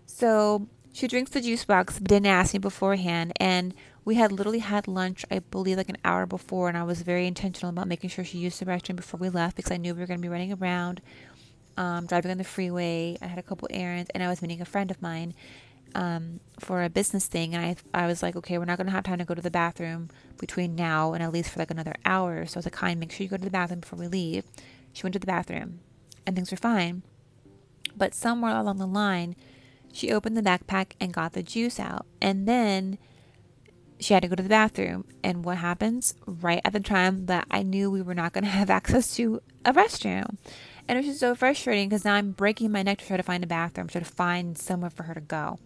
So 0.06 0.66
she 0.92 1.06
drinks 1.06 1.30
the 1.30 1.40
juice 1.40 1.64
box, 1.64 1.98
didn't 2.00 2.26
ask 2.26 2.52
me 2.52 2.58
beforehand, 2.58 3.32
and 3.36 3.72
we 4.04 4.14
had 4.14 4.32
literally 4.32 4.60
had 4.60 4.88
lunch, 4.88 5.24
I 5.30 5.40
believe, 5.40 5.76
like 5.76 5.88
an 5.88 5.98
hour 6.04 6.26
before, 6.26 6.68
and 6.68 6.76
I 6.76 6.84
was 6.84 7.02
very 7.02 7.26
intentional 7.26 7.70
about 7.70 7.88
making 7.88 8.10
sure 8.10 8.24
she 8.24 8.38
used 8.38 8.60
the 8.60 8.66
restroom 8.66 8.96
before 8.96 9.18
we 9.18 9.28
left 9.28 9.56
because 9.56 9.70
I 9.70 9.76
knew 9.76 9.94
we 9.94 10.00
were 10.00 10.06
going 10.06 10.18
to 10.20 10.22
be 10.22 10.28
running 10.28 10.52
around, 10.52 11.00
um, 11.76 12.06
driving 12.06 12.30
on 12.30 12.38
the 12.38 12.44
freeway. 12.44 13.16
I 13.20 13.26
had 13.26 13.38
a 13.38 13.42
couple 13.42 13.68
errands, 13.70 14.10
and 14.14 14.22
I 14.22 14.28
was 14.28 14.40
meeting 14.40 14.60
a 14.60 14.64
friend 14.64 14.90
of 14.90 15.02
mine 15.02 15.34
um, 15.94 16.40
for 16.58 16.82
a 16.82 16.88
business 16.88 17.26
thing, 17.26 17.54
and 17.54 17.64
I 17.64 18.02
I 18.04 18.06
was 18.06 18.22
like, 18.22 18.36
okay, 18.36 18.58
we're 18.58 18.64
not 18.64 18.78
going 18.78 18.86
to 18.86 18.92
have 18.92 19.04
time 19.04 19.18
to 19.18 19.24
go 19.24 19.34
to 19.34 19.42
the 19.42 19.50
bathroom 19.50 20.08
between 20.38 20.74
now 20.74 21.12
and 21.12 21.22
at 21.22 21.32
least 21.32 21.50
for 21.50 21.58
like 21.58 21.70
another 21.70 21.94
hour. 22.04 22.46
So 22.46 22.56
I 22.56 22.58
was 22.58 22.66
like, 22.66 22.72
kind, 22.72 22.98
make 22.98 23.12
sure 23.12 23.24
you 23.24 23.30
go 23.30 23.36
to 23.36 23.44
the 23.44 23.50
bathroom 23.50 23.80
before 23.80 23.98
we 23.98 24.08
leave. 24.08 24.44
She 24.92 25.02
went 25.02 25.12
to 25.12 25.18
the 25.18 25.26
bathroom, 25.26 25.80
and 26.26 26.34
things 26.34 26.50
were 26.50 26.56
fine. 26.56 27.02
But 27.96 28.14
somewhere 28.14 28.56
along 28.56 28.78
the 28.78 28.86
line, 28.86 29.36
she 29.92 30.12
opened 30.12 30.36
the 30.36 30.42
backpack 30.42 30.92
and 31.00 31.12
got 31.12 31.32
the 31.32 31.42
juice 31.42 31.78
out, 31.78 32.06
and 32.22 32.48
then 32.48 32.98
she 34.00 34.14
had 34.14 34.22
to 34.22 34.28
go 34.28 34.34
to 34.34 34.42
the 34.42 34.48
bathroom. 34.48 35.04
And 35.22 35.44
what 35.44 35.58
happens? 35.58 36.14
Right 36.26 36.60
at 36.64 36.72
the 36.72 36.80
time 36.80 37.26
that 37.26 37.46
I 37.50 37.62
knew 37.62 37.90
we 37.90 38.02
were 38.02 38.14
not 38.14 38.32
going 38.32 38.44
to 38.44 38.50
have 38.50 38.70
access 38.70 39.14
to 39.16 39.40
a 39.64 39.72
restroom. 39.72 40.36
And 40.88 40.98
it 40.98 41.02
was 41.02 41.06
just 41.06 41.20
so 41.20 41.34
frustrating 41.34 41.88
because 41.88 42.04
now 42.04 42.14
I'm 42.14 42.32
breaking 42.32 42.72
my 42.72 42.82
neck 42.82 42.98
to 42.98 43.06
try 43.06 43.16
to 43.16 43.22
find 43.22 43.44
a 43.44 43.46
bathroom, 43.46 43.88
try 43.88 44.00
to 44.00 44.04
find 44.04 44.58
somewhere 44.58 44.90
for 44.90 45.04
her 45.04 45.14
to 45.14 45.20
go. 45.20 45.58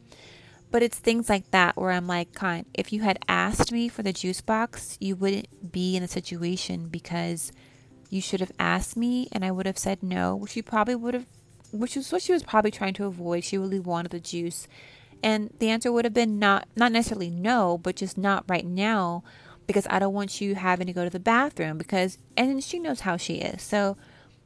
But 0.70 0.82
it's 0.82 0.98
things 0.98 1.28
like 1.28 1.50
that 1.52 1.76
where 1.76 1.92
I'm 1.92 2.08
like, 2.08 2.30
if 2.74 2.92
you 2.92 3.02
had 3.02 3.20
asked 3.28 3.70
me 3.70 3.88
for 3.88 4.02
the 4.02 4.12
juice 4.12 4.40
box, 4.40 4.98
you 5.00 5.14
wouldn't 5.14 5.70
be 5.72 5.96
in 5.96 6.02
a 6.02 6.08
situation 6.08 6.88
because 6.88 7.52
you 8.10 8.20
should 8.20 8.40
have 8.40 8.52
asked 8.58 8.96
me 8.96 9.28
and 9.30 9.44
I 9.44 9.52
would 9.52 9.66
have 9.66 9.78
said 9.78 10.02
no, 10.02 10.34
which 10.34 10.56
you 10.56 10.62
probably 10.62 10.96
would 10.96 11.14
have, 11.14 11.26
which 11.70 11.96
is 11.96 12.10
what 12.10 12.22
she 12.22 12.32
was 12.32 12.42
probably 12.42 12.72
trying 12.72 12.94
to 12.94 13.04
avoid. 13.04 13.44
She 13.44 13.56
really 13.56 13.78
wanted 13.78 14.10
the 14.10 14.20
juice 14.20 14.66
and 15.24 15.50
the 15.58 15.70
answer 15.70 15.90
would 15.90 16.04
have 16.04 16.14
been 16.14 16.38
not 16.38 16.68
not 16.76 16.92
necessarily 16.92 17.30
no 17.30 17.78
but 17.78 17.96
just 17.96 18.16
not 18.16 18.44
right 18.46 18.66
now 18.66 19.24
because 19.66 19.86
I 19.88 19.98
don't 19.98 20.12
want 20.12 20.40
you 20.40 20.54
having 20.54 20.86
to 20.86 20.92
go 20.92 21.02
to 21.02 21.10
the 21.10 21.18
bathroom 21.18 21.78
because 21.78 22.18
and 22.36 22.62
she 22.62 22.78
knows 22.78 23.00
how 23.00 23.16
she 23.16 23.36
is. 23.36 23.62
So 23.62 23.96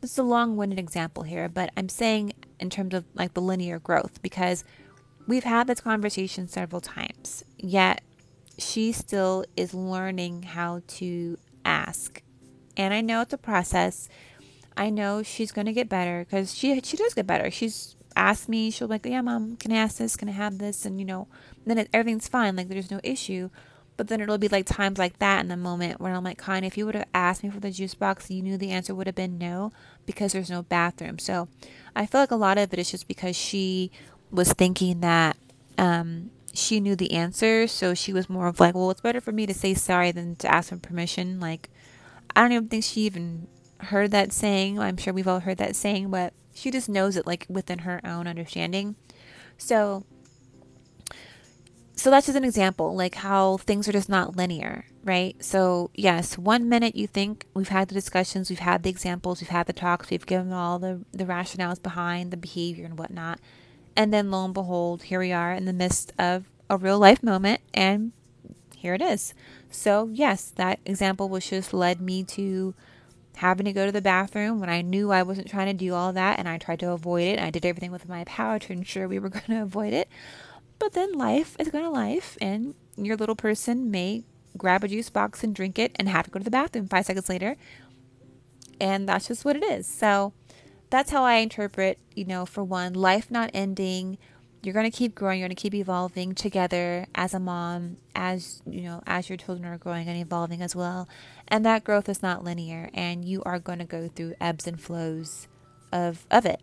this 0.00 0.12
is 0.12 0.18
a 0.18 0.22
long-winded 0.22 0.78
example 0.78 1.24
here, 1.24 1.48
but 1.48 1.72
I'm 1.76 1.88
saying 1.88 2.32
in 2.60 2.70
terms 2.70 2.94
of 2.94 3.04
like 3.14 3.34
the 3.34 3.42
linear 3.42 3.80
growth 3.80 4.22
because 4.22 4.64
we've 5.26 5.44
had 5.44 5.66
this 5.66 5.80
conversation 5.80 6.46
several 6.46 6.80
times. 6.80 7.44
Yet 7.58 8.02
she 8.56 8.92
still 8.92 9.44
is 9.56 9.74
learning 9.74 10.44
how 10.44 10.82
to 10.86 11.36
ask. 11.64 12.22
And 12.76 12.94
I 12.94 13.00
know 13.00 13.22
it's 13.22 13.32
a 13.32 13.38
process. 13.38 14.08
I 14.76 14.90
know 14.90 15.24
she's 15.24 15.50
going 15.50 15.66
to 15.66 15.72
get 15.72 15.88
better 15.88 16.24
cuz 16.30 16.54
she 16.54 16.80
she 16.82 16.96
does 16.96 17.14
get 17.14 17.26
better. 17.26 17.50
She's 17.50 17.96
asked 18.18 18.48
me, 18.48 18.70
she'll 18.70 18.88
be 18.88 18.94
like, 18.94 19.06
"Yeah, 19.06 19.22
mom, 19.22 19.56
can 19.56 19.72
I 19.72 19.76
ask 19.76 19.98
this? 19.98 20.16
Can 20.16 20.28
I 20.28 20.32
have 20.32 20.58
this?" 20.58 20.84
And 20.84 20.98
you 20.98 21.06
know, 21.06 21.28
then 21.64 21.78
it, 21.78 21.88
everything's 21.92 22.28
fine. 22.28 22.56
Like 22.56 22.68
there's 22.68 22.90
no 22.90 23.00
issue. 23.02 23.50
But 23.96 24.06
then 24.06 24.20
it'll 24.20 24.38
be 24.38 24.46
like 24.48 24.64
times 24.64 24.96
like 24.96 25.18
that 25.18 25.40
in 25.40 25.48
the 25.48 25.56
moment 25.56 26.00
where 26.00 26.14
I'm 26.14 26.22
like, 26.22 26.38
kind 26.38 26.64
if 26.64 26.78
you 26.78 26.86
would 26.86 26.94
have 26.94 27.08
asked 27.12 27.42
me 27.42 27.50
for 27.50 27.58
the 27.58 27.72
juice 27.72 27.94
box, 27.94 28.30
you 28.30 28.42
knew 28.42 28.56
the 28.56 28.70
answer 28.70 28.94
would 28.94 29.08
have 29.08 29.16
been 29.16 29.38
no 29.38 29.72
because 30.06 30.32
there's 30.32 30.50
no 30.50 30.62
bathroom. 30.62 31.18
So 31.18 31.48
I 31.96 32.06
feel 32.06 32.20
like 32.20 32.30
a 32.30 32.36
lot 32.36 32.58
of 32.58 32.72
it 32.72 32.78
is 32.78 32.92
just 32.92 33.08
because 33.08 33.34
she 33.34 33.90
was 34.30 34.52
thinking 34.52 35.00
that 35.00 35.36
um, 35.78 36.30
she 36.54 36.78
knew 36.78 36.94
the 36.94 37.12
answer. 37.12 37.66
So 37.66 37.92
she 37.92 38.12
was 38.12 38.30
more 38.30 38.46
of 38.46 38.60
like, 38.60 38.76
well, 38.76 38.92
it's 38.92 39.00
better 39.00 39.20
for 39.20 39.32
me 39.32 39.46
to 39.46 39.54
say 39.54 39.74
sorry 39.74 40.12
than 40.12 40.36
to 40.36 40.54
ask 40.54 40.68
for 40.68 40.76
permission. 40.76 41.40
Like, 41.40 41.68
I 42.36 42.42
don't 42.42 42.52
even 42.52 42.68
think 42.68 42.84
she 42.84 43.00
even 43.00 43.48
heard 43.80 44.12
that 44.12 44.32
saying. 44.32 44.78
I'm 44.78 44.96
sure 44.96 45.12
we've 45.12 45.26
all 45.26 45.40
heard 45.40 45.58
that 45.58 45.74
saying, 45.74 46.10
but 46.10 46.32
she 46.58 46.70
just 46.70 46.88
knows 46.88 47.16
it 47.16 47.26
like 47.26 47.46
within 47.48 47.80
her 47.80 48.00
own 48.04 48.26
understanding. 48.26 48.96
So 49.56 50.04
so 51.98 52.10
that's 52.10 52.26
just 52.26 52.38
an 52.38 52.44
example, 52.44 52.94
like 52.94 53.16
how 53.16 53.56
things 53.56 53.88
are 53.88 53.92
just 53.92 54.08
not 54.08 54.36
linear, 54.36 54.84
right? 55.02 55.34
So, 55.42 55.90
yes, 55.94 56.38
one 56.38 56.68
minute 56.68 56.94
you 56.94 57.08
think 57.08 57.44
we've 57.54 57.68
had 57.68 57.88
the 57.88 57.94
discussions, 57.94 58.48
we've 58.48 58.60
had 58.60 58.84
the 58.84 58.90
examples, 58.90 59.40
we've 59.40 59.50
had 59.50 59.66
the 59.66 59.72
talks, 59.72 60.08
we've 60.08 60.24
given 60.24 60.52
all 60.52 60.78
the, 60.78 61.00
the 61.10 61.24
rationales 61.24 61.82
behind 61.82 62.30
the 62.30 62.36
behavior 62.36 62.84
and 62.84 63.00
whatnot. 63.00 63.40
And 63.96 64.14
then 64.14 64.30
lo 64.30 64.44
and 64.44 64.54
behold, 64.54 65.02
here 65.02 65.18
we 65.18 65.32
are 65.32 65.52
in 65.52 65.64
the 65.64 65.72
midst 65.72 66.12
of 66.20 66.44
a 66.70 66.76
real 66.76 67.00
life 67.00 67.20
moment, 67.20 67.62
and 67.74 68.12
here 68.76 68.94
it 68.94 69.02
is. 69.02 69.34
So, 69.68 70.08
yes, 70.12 70.52
that 70.54 70.78
example 70.86 71.28
was 71.28 71.50
just 71.50 71.74
led 71.74 72.00
me 72.00 72.22
to 72.22 72.76
having 73.38 73.66
to 73.66 73.72
go 73.72 73.86
to 73.86 73.92
the 73.92 74.02
bathroom 74.02 74.58
when 74.58 74.68
I 74.68 74.82
knew 74.82 75.12
I 75.12 75.22
wasn't 75.22 75.48
trying 75.48 75.68
to 75.68 75.72
do 75.72 75.94
all 75.94 76.12
that 76.12 76.40
and 76.40 76.48
I 76.48 76.58
tried 76.58 76.80
to 76.80 76.90
avoid 76.90 77.22
it. 77.22 77.38
I 77.38 77.50
did 77.50 77.64
everything 77.64 77.92
with 77.92 78.08
my 78.08 78.24
power 78.24 78.58
to 78.58 78.72
ensure 78.72 79.06
we 79.06 79.20
were 79.20 79.28
going 79.38 79.44
to 79.46 79.62
avoid 79.62 79.92
it. 79.92 80.08
But 80.80 80.92
then 80.92 81.12
life 81.12 81.56
is 81.58 81.70
going 81.70 81.84
to 81.84 81.90
life, 81.90 82.38
and 82.40 82.74
your 82.96 83.16
little 83.16 83.34
person 83.34 83.90
may 83.90 84.24
grab 84.56 84.84
a 84.84 84.88
juice 84.88 85.10
box 85.10 85.42
and 85.42 85.54
drink 85.54 85.78
it 85.78 85.92
and 85.96 86.08
have 86.08 86.24
to 86.26 86.30
go 86.30 86.38
to 86.38 86.44
the 86.44 86.50
bathroom 86.50 86.88
five 86.88 87.06
seconds 87.06 87.28
later. 87.28 87.56
And 88.80 89.08
that's 89.08 89.28
just 89.28 89.44
what 89.44 89.56
it 89.56 89.64
is. 89.64 89.86
So 89.86 90.32
that's 90.90 91.10
how 91.10 91.24
I 91.24 91.36
interpret, 91.36 91.98
you 92.14 92.24
know, 92.24 92.46
for 92.46 92.62
one, 92.62 92.94
life 92.94 93.30
not 93.30 93.50
ending. 93.54 94.18
You're 94.62 94.74
going 94.74 94.90
to 94.90 94.96
keep 94.96 95.14
growing, 95.14 95.40
you're 95.40 95.48
going 95.48 95.56
to 95.56 95.60
keep 95.60 95.74
evolving 95.74 96.34
together 96.34 97.06
as 97.14 97.34
a 97.34 97.40
mom, 97.40 97.96
as, 98.14 98.62
you 98.68 98.82
know, 98.82 99.02
as 99.06 99.28
your 99.28 99.36
children 99.36 99.66
are 99.66 99.78
growing 99.78 100.08
and 100.08 100.18
evolving 100.18 100.62
as 100.62 100.74
well. 100.74 101.08
And 101.48 101.64
that 101.64 101.82
growth 101.82 102.08
is 102.08 102.22
not 102.22 102.44
linear, 102.44 102.90
and 102.92 103.24
you 103.24 103.42
are 103.44 103.58
going 103.58 103.78
to 103.78 103.84
go 103.84 104.08
through 104.08 104.34
ebbs 104.40 104.66
and 104.66 104.80
flows 104.80 105.48
of, 105.90 106.26
of 106.30 106.44
it. 106.44 106.60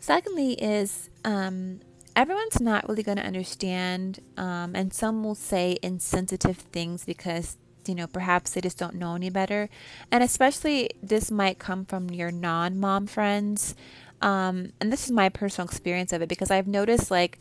Secondly, 0.00 0.52
is 0.52 1.10
um, 1.24 1.80
everyone's 2.14 2.60
not 2.60 2.88
really 2.88 3.02
going 3.02 3.18
to 3.18 3.26
understand, 3.26 4.20
um, 4.36 4.76
and 4.76 4.92
some 4.92 5.24
will 5.24 5.34
say 5.34 5.76
insensitive 5.82 6.56
things 6.56 7.04
because 7.04 7.58
you 7.86 7.94
know 7.94 8.06
perhaps 8.06 8.50
they 8.50 8.60
just 8.60 8.78
don't 8.78 8.94
know 8.94 9.14
any 9.14 9.30
better, 9.30 9.68
and 10.10 10.22
especially 10.22 10.90
this 11.02 11.30
might 11.30 11.58
come 11.58 11.84
from 11.84 12.10
your 12.10 12.30
non-mom 12.30 13.06
friends. 13.06 13.74
Um, 14.22 14.72
and 14.80 14.90
this 14.90 15.04
is 15.04 15.10
my 15.10 15.28
personal 15.28 15.68
experience 15.68 16.12
of 16.12 16.22
it 16.22 16.28
because 16.28 16.50
I've 16.50 16.66
noticed 16.66 17.10
like 17.10 17.38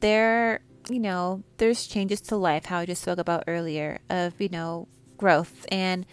there, 0.00 0.60
you 0.90 0.98
know, 1.00 1.42
there's 1.56 1.86
changes 1.86 2.20
to 2.22 2.36
life, 2.36 2.66
how 2.66 2.78
I 2.78 2.86
just 2.86 3.02
spoke 3.02 3.18
about 3.18 3.44
earlier, 3.46 4.00
of 4.10 4.40
you 4.40 4.48
know 4.48 4.88
growth. 5.18 5.66
And 5.70 6.06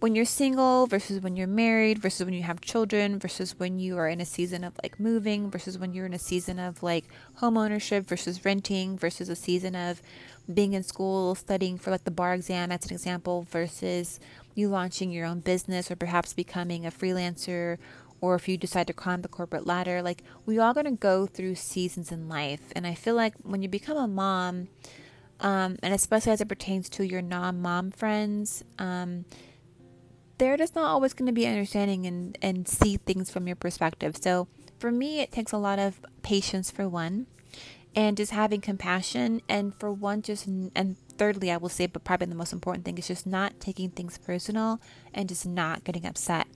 when 0.00 0.14
you're 0.14 0.24
single 0.24 0.86
versus 0.86 1.20
when 1.20 1.36
you're 1.36 1.46
married 1.46 1.98
versus 1.98 2.24
when 2.24 2.34
you 2.34 2.42
have 2.42 2.60
children 2.60 3.18
versus 3.18 3.58
when 3.58 3.78
you 3.78 3.96
are 3.96 4.08
in 4.08 4.20
a 4.20 4.26
season 4.26 4.62
of 4.62 4.74
like 4.82 5.00
moving 5.00 5.50
versus 5.50 5.78
when 5.78 5.94
you're 5.94 6.04
in 6.04 6.12
a 6.12 6.18
season 6.18 6.58
of 6.58 6.82
like 6.82 7.04
home 7.36 7.56
ownership 7.56 8.06
versus 8.06 8.44
renting 8.44 8.98
versus 8.98 9.30
a 9.30 9.36
season 9.36 9.74
of 9.74 10.02
being 10.52 10.74
in 10.74 10.82
school 10.82 11.34
studying 11.34 11.78
for 11.78 11.90
like 11.90 12.04
the 12.04 12.10
bar 12.10 12.34
exam 12.34 12.68
that's 12.68 12.84
an 12.86 12.92
example 12.92 13.46
versus 13.50 14.20
you 14.54 14.68
launching 14.68 15.10
your 15.10 15.24
own 15.24 15.40
business 15.40 15.90
or 15.90 15.96
perhaps 15.96 16.34
becoming 16.34 16.84
a 16.84 16.90
freelancer 16.90 17.78
or 18.20 18.34
if 18.34 18.48
you 18.48 18.56
decide 18.56 18.86
to 18.86 18.92
climb 18.92 19.20
the 19.20 19.28
corporate 19.28 19.66
ladder. 19.66 20.00
Like 20.00 20.22
we 20.46 20.58
all 20.58 20.72
going 20.72 20.86
to 20.86 20.92
go 20.92 21.26
through 21.26 21.56
seasons 21.56 22.10
in 22.10 22.28
life. 22.28 22.72
And 22.74 22.86
i 22.86 22.94
feel 22.94 23.14
like 23.14 23.34
when 23.42 23.62
you 23.62 23.68
become 23.68 23.98
a 23.98 24.08
mom 24.08 24.68
um, 25.40 25.76
and 25.82 25.92
especially 25.92 26.32
as 26.32 26.40
it 26.40 26.48
pertains 26.48 26.88
to 26.88 27.06
your 27.06 27.22
non-mom 27.22 27.90
friends 27.90 28.64
um, 28.78 29.24
they're 30.38 30.56
just 30.56 30.74
not 30.74 30.86
always 30.86 31.12
going 31.12 31.26
to 31.26 31.32
be 31.32 31.46
understanding 31.46 32.06
and, 32.06 32.36
and 32.42 32.66
see 32.66 32.96
things 32.96 33.30
from 33.30 33.46
your 33.46 33.56
perspective. 33.56 34.16
So 34.20 34.48
for 34.78 34.90
me, 34.90 35.20
it 35.20 35.32
takes 35.32 35.52
a 35.52 35.58
lot 35.58 35.78
of 35.78 36.04
patience 36.22 36.70
for 36.70 36.88
one, 36.88 37.26
and 37.96 38.16
just 38.16 38.32
having 38.32 38.60
compassion, 38.60 39.40
and 39.48 39.74
for 39.78 39.92
one, 39.92 40.22
just 40.22 40.46
and 40.46 40.96
thirdly, 41.16 41.50
I 41.52 41.56
will 41.56 41.68
say, 41.68 41.86
but 41.86 42.02
probably 42.02 42.26
the 42.26 42.34
most 42.34 42.52
important 42.52 42.84
thing 42.84 42.98
is 42.98 43.06
just 43.06 43.26
not 43.26 43.60
taking 43.60 43.90
things 43.90 44.18
personal 44.18 44.80
and 45.12 45.28
just 45.28 45.46
not 45.46 45.84
getting 45.84 46.04
upset. 46.04 46.48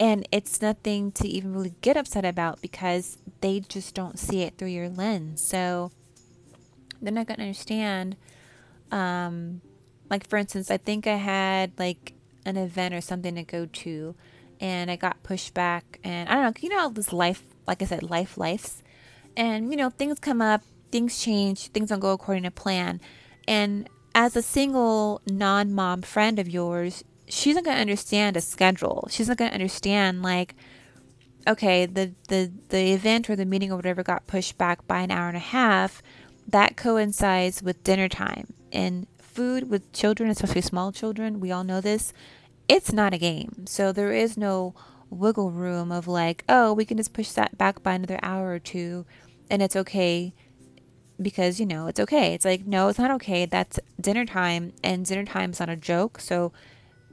And 0.00 0.26
it's 0.32 0.62
nothing 0.62 1.12
to 1.12 1.28
even 1.28 1.52
really 1.52 1.74
get 1.82 1.96
upset 1.96 2.24
about 2.24 2.62
because 2.62 3.18
they 3.42 3.60
just 3.60 3.94
don't 3.94 4.18
see 4.18 4.42
it 4.42 4.56
through 4.56 4.68
your 4.68 4.88
lens. 4.88 5.42
So 5.42 5.90
they're 7.00 7.12
not 7.12 7.26
to 7.26 7.34
understand 7.34 8.16
um, 8.90 9.60
like 10.10 10.26
for 10.26 10.38
instance, 10.38 10.70
I 10.70 10.78
think 10.78 11.06
I 11.06 11.16
had 11.16 11.72
like 11.78 12.14
an 12.44 12.56
event 12.56 12.94
or 12.94 13.00
something 13.00 13.34
to 13.34 13.42
go 13.42 13.66
to 13.66 14.14
and 14.60 14.90
I 14.90 14.96
got 14.96 15.22
pushed 15.22 15.54
back 15.54 16.00
and 16.02 16.28
I 16.28 16.34
don't 16.34 16.44
know, 16.44 16.52
you 16.60 16.68
know 16.74 16.88
this 16.88 17.12
life 17.12 17.42
like 17.66 17.82
I 17.82 17.84
said, 17.84 18.02
life 18.02 18.38
lives. 18.38 18.82
And 19.36 19.70
you 19.70 19.76
know, 19.76 19.90
things 19.90 20.18
come 20.18 20.40
up, 20.40 20.62
things 20.90 21.20
change, 21.22 21.68
things 21.68 21.90
don't 21.90 22.00
go 22.00 22.12
according 22.12 22.44
to 22.44 22.50
plan. 22.50 23.00
And 23.46 23.88
as 24.14 24.34
a 24.34 24.42
single 24.42 25.20
non 25.26 25.72
mom 25.72 26.02
friend 26.02 26.38
of 26.38 26.48
yours, 26.48 27.04
she's 27.28 27.54
not 27.54 27.64
gonna 27.64 27.80
understand 27.80 28.36
a 28.36 28.40
schedule. 28.40 29.06
She's 29.10 29.28
not 29.28 29.36
gonna 29.36 29.52
understand 29.52 30.22
like 30.22 30.54
okay, 31.46 31.86
the, 31.86 32.12
the, 32.28 32.52
the 32.68 32.92
event 32.92 33.30
or 33.30 33.34
the 33.34 33.46
meeting 33.46 33.72
or 33.72 33.76
whatever 33.76 34.02
got 34.02 34.26
pushed 34.26 34.58
back 34.58 34.86
by 34.86 35.00
an 35.00 35.10
hour 35.10 35.28
and 35.28 35.36
a 35.36 35.40
half, 35.40 36.02
that 36.48 36.76
coincides 36.76 37.62
with 37.62 37.84
dinner 37.84 38.08
time. 38.08 38.54
And 38.72 39.06
food 39.18 39.70
with 39.70 39.92
children, 39.92 40.30
especially 40.30 40.62
small 40.62 40.90
children, 40.90 41.40
we 41.40 41.52
all 41.52 41.62
know 41.62 41.80
this, 41.80 42.12
it's 42.68 42.92
not 42.92 43.14
a 43.14 43.18
game. 43.18 43.66
So 43.66 43.92
there 43.92 44.12
is 44.12 44.36
no 44.36 44.74
wiggle 45.10 45.50
room 45.50 45.92
of 45.92 46.08
like, 46.08 46.44
oh, 46.48 46.72
we 46.72 46.84
can 46.84 46.96
just 46.96 47.12
push 47.12 47.30
that 47.32 47.56
back 47.56 47.82
by 47.82 47.94
another 47.94 48.18
hour 48.22 48.50
or 48.50 48.58
two 48.58 49.06
and 49.50 49.62
it's 49.62 49.76
okay 49.76 50.34
because, 51.20 51.58
you 51.58 51.66
know, 51.66 51.86
it's 51.86 52.00
okay. 52.00 52.34
It's 52.34 52.44
like, 52.44 52.66
no, 52.66 52.88
it's 52.88 52.98
not 52.98 53.10
okay. 53.12 53.46
That's 53.46 53.80
dinner 54.00 54.24
time 54.24 54.72
and 54.84 55.04
dinner 55.04 55.24
time 55.24 55.50
is 55.50 55.60
not 55.60 55.68
a 55.68 55.76
joke. 55.76 56.20
So 56.20 56.52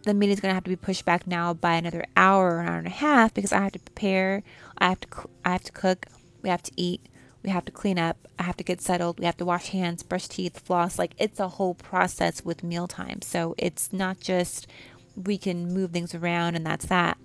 the 0.03 0.13
meeting's 0.13 0.39
going 0.39 0.51
to 0.51 0.55
have 0.55 0.63
to 0.65 0.69
be 0.69 0.75
pushed 0.75 1.05
back 1.05 1.25
now 1.25 1.53
by 1.53 1.75
another 1.75 2.05
hour 2.15 2.57
or 2.57 2.59
an 2.61 2.67
hour 2.67 2.77
and 2.77 2.87
a 2.87 2.91
half 2.91 3.33
because 3.33 3.51
I 3.51 3.63
have 3.63 3.71
to 3.73 3.79
prepare, 3.79 4.43
I 4.77 4.89
have 4.89 4.99
to 5.01 5.07
I 5.43 5.51
have 5.53 5.63
to 5.63 5.71
cook, 5.71 6.05
we 6.41 6.49
have 6.49 6.63
to 6.63 6.71
eat 6.75 7.01
we 7.45 7.51
have 7.51 7.65
to 7.65 7.71
clean 7.71 7.99
up, 7.99 8.17
I 8.39 8.43
have 8.43 8.57
to 8.57 8.63
get 8.63 8.81
settled, 8.81 9.19
we 9.19 9.25
have 9.25 9.37
to 9.37 9.45
wash 9.45 9.69
hands, 9.69 10.01
brush 10.01 10.27
teeth, 10.27 10.59
floss. 10.59 10.97
Like 10.97 11.13
it's 11.19 11.39
a 11.39 11.47
whole 11.47 11.75
process 11.75 12.43
with 12.43 12.63
mealtime. 12.63 13.21
So 13.21 13.53
it's 13.57 13.93
not 13.93 14.19
just 14.19 14.67
we 15.15 15.37
can 15.37 15.71
move 15.71 15.91
things 15.91 16.15
around 16.15 16.55
and 16.55 16.65
that's 16.65 16.87
that. 16.87 17.17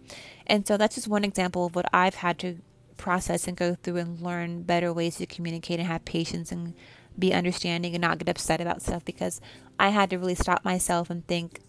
And 0.47 0.67
so 0.67 0.77
that's 0.77 0.95
just 0.95 1.09
one 1.09 1.25
example 1.25 1.67
of 1.67 1.75
what 1.75 1.87
I've 1.93 2.17
had 2.17 2.39
to 2.41 2.59
process 2.99 3.49
and 3.49 3.57
go 3.57 3.75
through 3.75 3.97
and 3.97 4.21
learn 4.21 4.63
better 4.63 4.93
ways 4.93 5.17
to 5.17 5.27
communicate 5.27 5.81
and 5.81 5.89
have 5.89 6.05
patience 6.05 6.53
and 6.53 6.75
be 7.19 7.33
understanding 7.33 7.95
and 7.95 8.03
not 8.03 8.19
get 8.19 8.29
upset 8.29 8.61
about 8.61 8.83
stuff 8.83 9.05
because 9.05 9.41
I 9.79 9.89
had 9.89 10.11
to 10.11 10.19
really 10.19 10.35
stop 10.35 10.67
myself 10.67 11.09
and 11.09 11.27
think, 11.27 11.61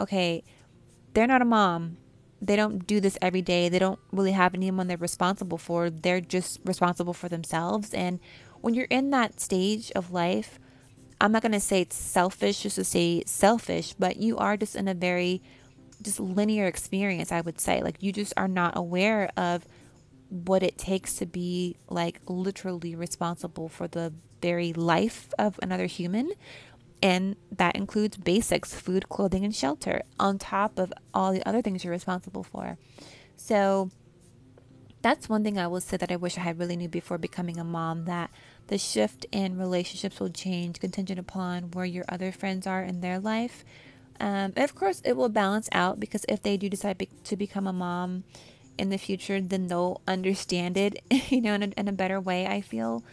okay, 0.00 0.42
they're 1.14 1.28
not 1.28 1.42
a 1.42 1.46
mom 1.46 1.98
they 2.40 2.56
don't 2.56 2.86
do 2.86 3.00
this 3.00 3.16
every 3.22 3.42
day. 3.42 3.68
They 3.68 3.78
don't 3.78 3.98
really 4.12 4.32
have 4.32 4.54
anyone 4.54 4.86
they're 4.86 4.96
responsible 4.96 5.58
for. 5.58 5.90
They're 5.90 6.20
just 6.20 6.60
responsible 6.64 7.14
for 7.14 7.28
themselves. 7.28 7.94
And 7.94 8.20
when 8.60 8.74
you're 8.74 8.86
in 8.90 9.10
that 9.10 9.40
stage 9.40 9.90
of 9.92 10.10
life, 10.10 10.58
I'm 11.20 11.32
not 11.32 11.42
going 11.42 11.52
to 11.52 11.60
say 11.60 11.80
it's 11.80 11.96
selfish 11.96 12.62
just 12.62 12.76
to 12.76 12.84
say 12.84 13.22
selfish, 13.26 13.94
but 13.98 14.16
you 14.16 14.36
are 14.36 14.56
just 14.56 14.76
in 14.76 14.88
a 14.88 14.94
very 14.94 15.42
just 16.02 16.20
linear 16.20 16.66
experience, 16.66 17.32
I 17.32 17.40
would 17.40 17.60
say. 17.60 17.82
Like 17.82 18.02
you 18.02 18.12
just 18.12 18.34
are 18.36 18.48
not 18.48 18.76
aware 18.76 19.30
of 19.36 19.66
what 20.28 20.62
it 20.62 20.76
takes 20.76 21.14
to 21.14 21.26
be 21.26 21.76
like 21.88 22.20
literally 22.26 22.94
responsible 22.94 23.68
for 23.68 23.86
the 23.88 24.12
very 24.42 24.72
life 24.72 25.28
of 25.38 25.58
another 25.62 25.86
human. 25.86 26.32
And 27.04 27.36
that 27.52 27.76
includes 27.76 28.16
basics 28.16 28.74
food, 28.74 29.10
clothing, 29.10 29.44
and 29.44 29.54
shelter, 29.54 30.04
on 30.18 30.38
top 30.38 30.78
of 30.78 30.90
all 31.12 31.32
the 31.32 31.46
other 31.46 31.60
things 31.60 31.84
you're 31.84 31.92
responsible 31.92 32.42
for. 32.42 32.78
So, 33.36 33.90
that's 35.02 35.28
one 35.28 35.44
thing 35.44 35.58
I 35.58 35.66
will 35.66 35.82
say 35.82 35.98
that 35.98 36.10
I 36.10 36.16
wish 36.16 36.38
I 36.38 36.40
had 36.40 36.58
really 36.58 36.76
knew 36.76 36.88
before 36.88 37.18
becoming 37.18 37.58
a 37.58 37.64
mom 37.64 38.06
that 38.06 38.30
the 38.68 38.78
shift 38.78 39.26
in 39.30 39.58
relationships 39.58 40.18
will 40.18 40.30
change 40.30 40.80
contingent 40.80 41.18
upon 41.18 41.72
where 41.72 41.84
your 41.84 42.06
other 42.08 42.32
friends 42.32 42.66
are 42.66 42.82
in 42.82 43.02
their 43.02 43.20
life. 43.20 43.66
Um, 44.18 44.54
of 44.56 44.74
course, 44.74 45.02
it 45.04 45.14
will 45.14 45.28
balance 45.28 45.68
out 45.72 46.00
because 46.00 46.24
if 46.26 46.42
they 46.42 46.56
do 46.56 46.70
decide 46.70 46.96
be- 46.96 47.10
to 47.24 47.36
become 47.36 47.66
a 47.66 47.72
mom 47.74 48.24
in 48.78 48.88
the 48.88 48.96
future, 48.96 49.42
then 49.42 49.66
they'll 49.66 50.00
understand 50.08 50.78
it, 50.78 51.02
you 51.28 51.42
know, 51.42 51.52
in 51.52 51.64
a, 51.64 51.66
in 51.76 51.86
a 51.86 51.92
better 51.92 52.18
way, 52.18 52.46
I 52.46 52.62
feel. 52.62 53.04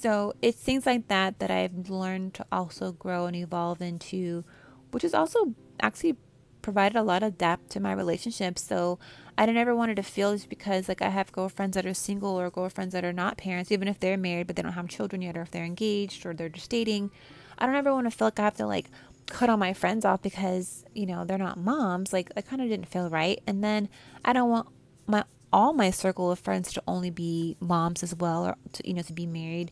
So 0.00 0.34
it's 0.40 0.58
things 0.60 0.86
like 0.86 1.08
that 1.08 1.40
that 1.40 1.50
I've 1.50 1.90
learned 1.90 2.34
to 2.34 2.46
also 2.52 2.92
grow 2.92 3.26
and 3.26 3.34
evolve 3.34 3.82
into, 3.82 4.44
which 4.92 5.02
has 5.02 5.12
also 5.12 5.54
actually 5.80 6.16
provided 6.62 6.96
a 6.96 7.02
lot 7.02 7.24
of 7.24 7.36
depth 7.36 7.70
to 7.70 7.80
my 7.80 7.92
relationships. 7.92 8.62
So 8.62 9.00
I 9.36 9.46
never 9.46 9.74
wanted 9.74 9.96
to 9.96 10.04
feel 10.04 10.34
just 10.34 10.48
because 10.48 10.88
like 10.88 11.02
I 11.02 11.08
have 11.08 11.32
girlfriends 11.32 11.74
that 11.74 11.84
are 11.84 11.94
single 11.94 12.38
or 12.38 12.48
girlfriends 12.48 12.92
that 12.92 13.04
are 13.04 13.12
not 13.12 13.38
parents, 13.38 13.72
even 13.72 13.88
if 13.88 13.98
they're 13.98 14.16
married 14.16 14.46
but 14.46 14.54
they 14.54 14.62
don't 14.62 14.74
have 14.74 14.86
children 14.88 15.20
yet, 15.20 15.36
or 15.36 15.42
if 15.42 15.50
they're 15.50 15.64
engaged 15.64 16.24
or 16.24 16.32
they're 16.32 16.48
just 16.48 16.70
dating. 16.70 17.10
I 17.58 17.66
don't 17.66 17.74
ever 17.74 17.92
want 17.92 18.06
to 18.06 18.16
feel 18.16 18.28
like 18.28 18.38
I 18.38 18.44
have 18.44 18.56
to 18.58 18.66
like 18.66 18.90
cut 19.26 19.50
all 19.50 19.56
my 19.56 19.72
friends 19.72 20.04
off 20.04 20.22
because 20.22 20.84
you 20.94 21.06
know 21.06 21.24
they're 21.24 21.38
not 21.38 21.58
moms. 21.58 22.12
Like 22.12 22.30
I 22.36 22.40
kind 22.40 22.62
of 22.62 22.68
didn't 22.68 22.86
feel 22.86 23.10
right, 23.10 23.42
and 23.48 23.64
then 23.64 23.88
I 24.24 24.32
don't 24.32 24.48
want 24.48 24.68
my 25.08 25.24
all 25.52 25.72
my 25.72 25.90
circle 25.90 26.30
of 26.30 26.38
friends 26.38 26.72
to 26.72 26.82
only 26.86 27.10
be 27.10 27.56
moms 27.60 28.02
as 28.02 28.14
well, 28.14 28.46
or 28.46 28.56
to 28.72 28.88
you 28.88 28.94
know 28.94 29.02
to 29.02 29.12
be 29.12 29.26
married. 29.26 29.70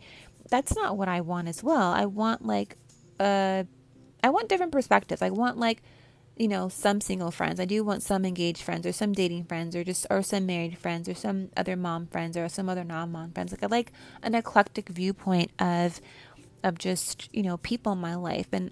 That's 0.48 0.74
not 0.74 0.96
what 0.96 1.08
I 1.08 1.20
want 1.20 1.48
as 1.48 1.62
well. 1.62 1.92
I 1.92 2.06
want 2.06 2.44
like 2.44 2.76
uh, 3.18 3.64
I 4.22 4.30
want 4.30 4.48
different 4.48 4.72
perspectives. 4.72 5.22
I 5.22 5.30
want 5.30 5.58
like 5.58 5.82
you 6.36 6.48
know, 6.48 6.68
some 6.68 7.00
single 7.00 7.30
friends. 7.30 7.58
I 7.58 7.64
do 7.64 7.82
want 7.82 8.02
some 8.02 8.26
engaged 8.26 8.62
friends 8.62 8.86
or 8.86 8.92
some 8.92 9.12
dating 9.12 9.44
friends 9.44 9.74
or 9.74 9.82
just 9.82 10.06
or 10.10 10.22
some 10.22 10.44
married 10.44 10.76
friends 10.78 11.08
or 11.08 11.14
some 11.14 11.48
other 11.56 11.76
mom 11.76 12.06
friends 12.08 12.36
or 12.36 12.48
some 12.48 12.68
other 12.68 12.84
non-mom 12.84 13.32
friends. 13.32 13.52
Like 13.52 13.62
I 13.62 13.66
like 13.66 13.92
an 14.22 14.34
eclectic 14.34 14.90
viewpoint 14.90 15.50
of 15.58 16.00
of 16.62 16.78
just, 16.78 17.34
you 17.34 17.42
know, 17.42 17.56
people 17.58 17.92
in 17.92 17.98
my 17.98 18.16
life 18.16 18.48
and 18.52 18.70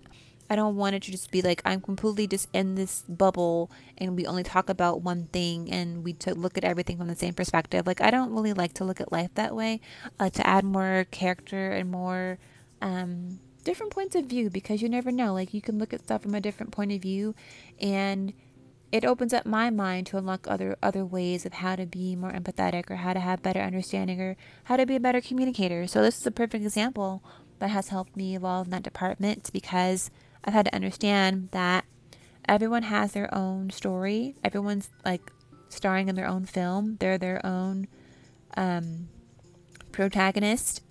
I 0.50 0.56
don't 0.56 0.76
want 0.76 0.94
it 0.94 1.02
to 1.04 1.10
just 1.10 1.30
be 1.30 1.42
like 1.42 1.62
I'm 1.64 1.80
completely 1.80 2.26
just 2.26 2.48
in 2.52 2.74
this 2.74 3.02
bubble 3.08 3.70
and 3.96 4.16
we 4.16 4.26
only 4.26 4.42
talk 4.42 4.68
about 4.68 5.02
one 5.02 5.26
thing 5.26 5.70
and 5.70 6.04
we 6.04 6.12
to 6.14 6.34
look 6.34 6.58
at 6.58 6.64
everything 6.64 6.98
from 6.98 7.08
the 7.08 7.16
same 7.16 7.34
perspective. 7.34 7.86
Like 7.86 8.00
I 8.00 8.10
don't 8.10 8.32
really 8.32 8.52
like 8.52 8.74
to 8.74 8.84
look 8.84 9.00
at 9.00 9.10
life 9.10 9.30
that 9.34 9.54
way. 9.54 9.80
Uh, 10.20 10.30
to 10.30 10.46
add 10.46 10.64
more 10.64 11.06
character 11.10 11.70
and 11.70 11.90
more 11.90 12.38
um 12.82 13.40
different 13.64 13.92
points 13.92 14.14
of 14.14 14.26
view 14.26 14.50
because 14.50 14.82
you 14.82 14.88
never 14.88 15.10
know. 15.10 15.32
Like 15.32 15.54
you 15.54 15.62
can 15.62 15.78
look 15.78 15.92
at 15.92 16.02
stuff 16.02 16.22
from 16.22 16.34
a 16.34 16.40
different 16.40 16.72
point 16.72 16.92
of 16.92 17.00
view 17.00 17.34
and 17.80 18.32
it 18.92 19.04
opens 19.04 19.32
up 19.32 19.44
my 19.44 19.70
mind 19.70 20.06
to 20.06 20.18
unlock 20.18 20.46
other 20.46 20.76
other 20.82 21.04
ways 21.04 21.44
of 21.44 21.54
how 21.54 21.74
to 21.74 21.86
be 21.86 22.14
more 22.14 22.30
empathetic 22.30 22.90
or 22.90 22.96
how 22.96 23.12
to 23.12 23.20
have 23.20 23.42
better 23.42 23.60
understanding 23.60 24.20
or 24.20 24.36
how 24.64 24.76
to 24.76 24.86
be 24.86 24.94
a 24.94 25.00
better 25.00 25.20
communicator. 25.20 25.86
So 25.86 26.02
this 26.02 26.20
is 26.20 26.26
a 26.26 26.30
perfect 26.30 26.62
example 26.62 27.24
that 27.58 27.70
has 27.70 27.88
helped 27.88 28.16
me 28.16 28.36
evolve 28.36 28.66
in 28.66 28.70
that 28.72 28.82
department 28.82 29.50
because 29.52 30.10
I've 30.44 30.54
had 30.54 30.66
to 30.66 30.74
understand 30.74 31.48
that 31.52 31.84
everyone 32.46 32.84
has 32.84 33.12
their 33.12 33.32
own 33.34 33.70
story. 33.70 34.34
Everyone's 34.44 34.90
like 35.04 35.32
starring 35.68 36.08
in 36.08 36.14
their 36.14 36.28
own 36.28 36.44
film. 36.44 36.96
They're 37.00 37.18
their 37.18 37.44
own 37.44 37.88
um, 38.56 39.08
protagonist 39.92 40.82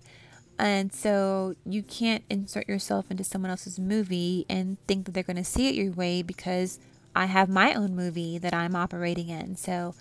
and 0.60 0.94
so 0.94 1.56
you 1.66 1.84
can't 1.84 2.24
insert 2.30 2.68
yourself 2.68 3.10
into 3.10 3.24
someone 3.24 3.50
else's 3.50 3.80
movie 3.80 4.46
and 4.50 4.78
think 4.88 5.06
that 5.06 5.12
they're 5.12 5.24
going 5.24 5.38
to 5.38 5.44
see 5.44 5.68
it 5.68 5.76
your 5.76 5.92
way 5.92 6.22
because 6.22 6.80
I 7.16 7.26
have 7.26 7.50
my 7.50 7.74
own 7.74 7.96
movie 7.96 8.38
that 8.38 8.54
I'm 8.54 8.76
operating 8.76 9.30
in. 9.30 9.56
So 9.56 9.96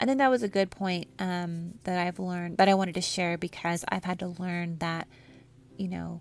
I 0.00 0.04
think 0.04 0.18
that 0.18 0.30
was 0.30 0.42
a 0.42 0.48
good 0.48 0.70
point 0.70 1.06
um, 1.18 1.74
that 1.84 2.04
I've 2.04 2.18
learned 2.18 2.58
that 2.58 2.68
I 2.68 2.74
wanted 2.74 2.94
to 2.96 3.00
share 3.00 3.38
because 3.38 3.84
I've 3.88 4.04
had 4.04 4.18
to 4.20 4.28
learn 4.28 4.78
that, 4.78 5.06
you 5.76 5.88
know, 5.88 6.20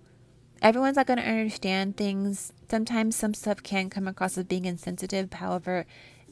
everyone's 0.61 0.97
not 0.97 1.07
going 1.07 1.19
to 1.19 1.27
understand 1.27 1.97
things. 1.97 2.53
Sometimes 2.71 3.15
some 3.15 3.33
stuff 3.33 3.61
can 3.61 3.89
come 3.89 4.07
across 4.07 4.37
as 4.37 4.45
being 4.45 4.65
insensitive. 4.65 5.33
However, 5.33 5.85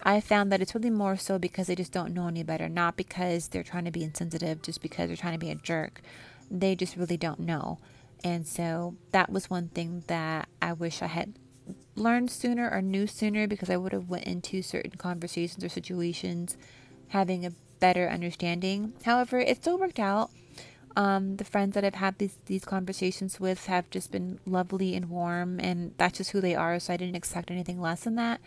I 0.04 0.22
found 0.22 0.52
that 0.52 0.62
it's 0.62 0.74
really 0.74 0.90
more 0.90 1.18
so 1.18 1.38
because 1.38 1.68
they 1.68 1.76
just 1.76 1.92
don't 1.92 2.14
know 2.14 2.28
any 2.28 2.44
better, 2.44 2.70
not 2.70 2.96
because 2.96 3.50
they're 3.50 3.62
trying 3.62 3.86
to 3.86 3.92
be 3.92 4.04
insensitive, 4.04 4.62
just 4.62 4.82
because 4.82 5.08
they're 5.08 5.18
trying 5.18 5.34
to 5.34 5.46
be 5.46 5.52
a 5.52 5.56
jerk 5.56 6.02
they 6.50 6.76
just 6.76 6.96
really 6.96 7.18
don't 7.18 7.40
know. 7.40 7.80
And 8.24 8.46
so 8.46 8.96
that 9.12 9.32
was 9.32 9.50
one 9.50 9.70
thing 9.70 10.04
that 10.08 10.50
I 10.62 10.74
wish 10.74 11.02
I 11.02 11.08
had 11.08 11.34
learned 11.96 12.32
sooner 12.32 12.70
or 12.70 12.82
knew 12.82 13.08
sooner 13.08 13.48
because 13.48 13.70
I 13.70 13.78
would 13.78 13.94
have 13.94 14.10
went 14.10 14.26
into 14.26 14.62
certain 14.62 14.98
conversations 14.98 15.64
or 15.64 15.70
situations 15.70 16.58
having 17.10 17.46
a 17.46 17.54
better 17.80 18.10
understanding. 18.10 18.94
However, 19.06 19.40
it 19.40 19.58
still 19.58 19.78
worked 19.78 20.00
out. 20.00 20.32
Um, 21.00 21.38
the 21.38 21.46
friends 21.46 21.76
that 21.76 21.86
I've 21.86 21.96
had 21.96 22.18
these 22.18 22.38
these 22.48 22.66
conversations 22.66 23.40
with 23.40 23.68
have 23.68 23.90
just 23.90 24.12
been 24.12 24.38
lovely 24.46 24.96
and 24.96 25.10
warm, 25.10 25.58
and 25.62 25.94
that's 25.96 26.18
just 26.18 26.32
who 26.32 26.42
they 26.42 26.56
are. 26.56 26.78
So 26.78 26.94
I 26.94 26.98
didn't 26.98 27.16
expect 27.16 27.50
anything 27.50 27.80
less 27.80 28.04
than 28.04 28.16
that. 28.16 28.42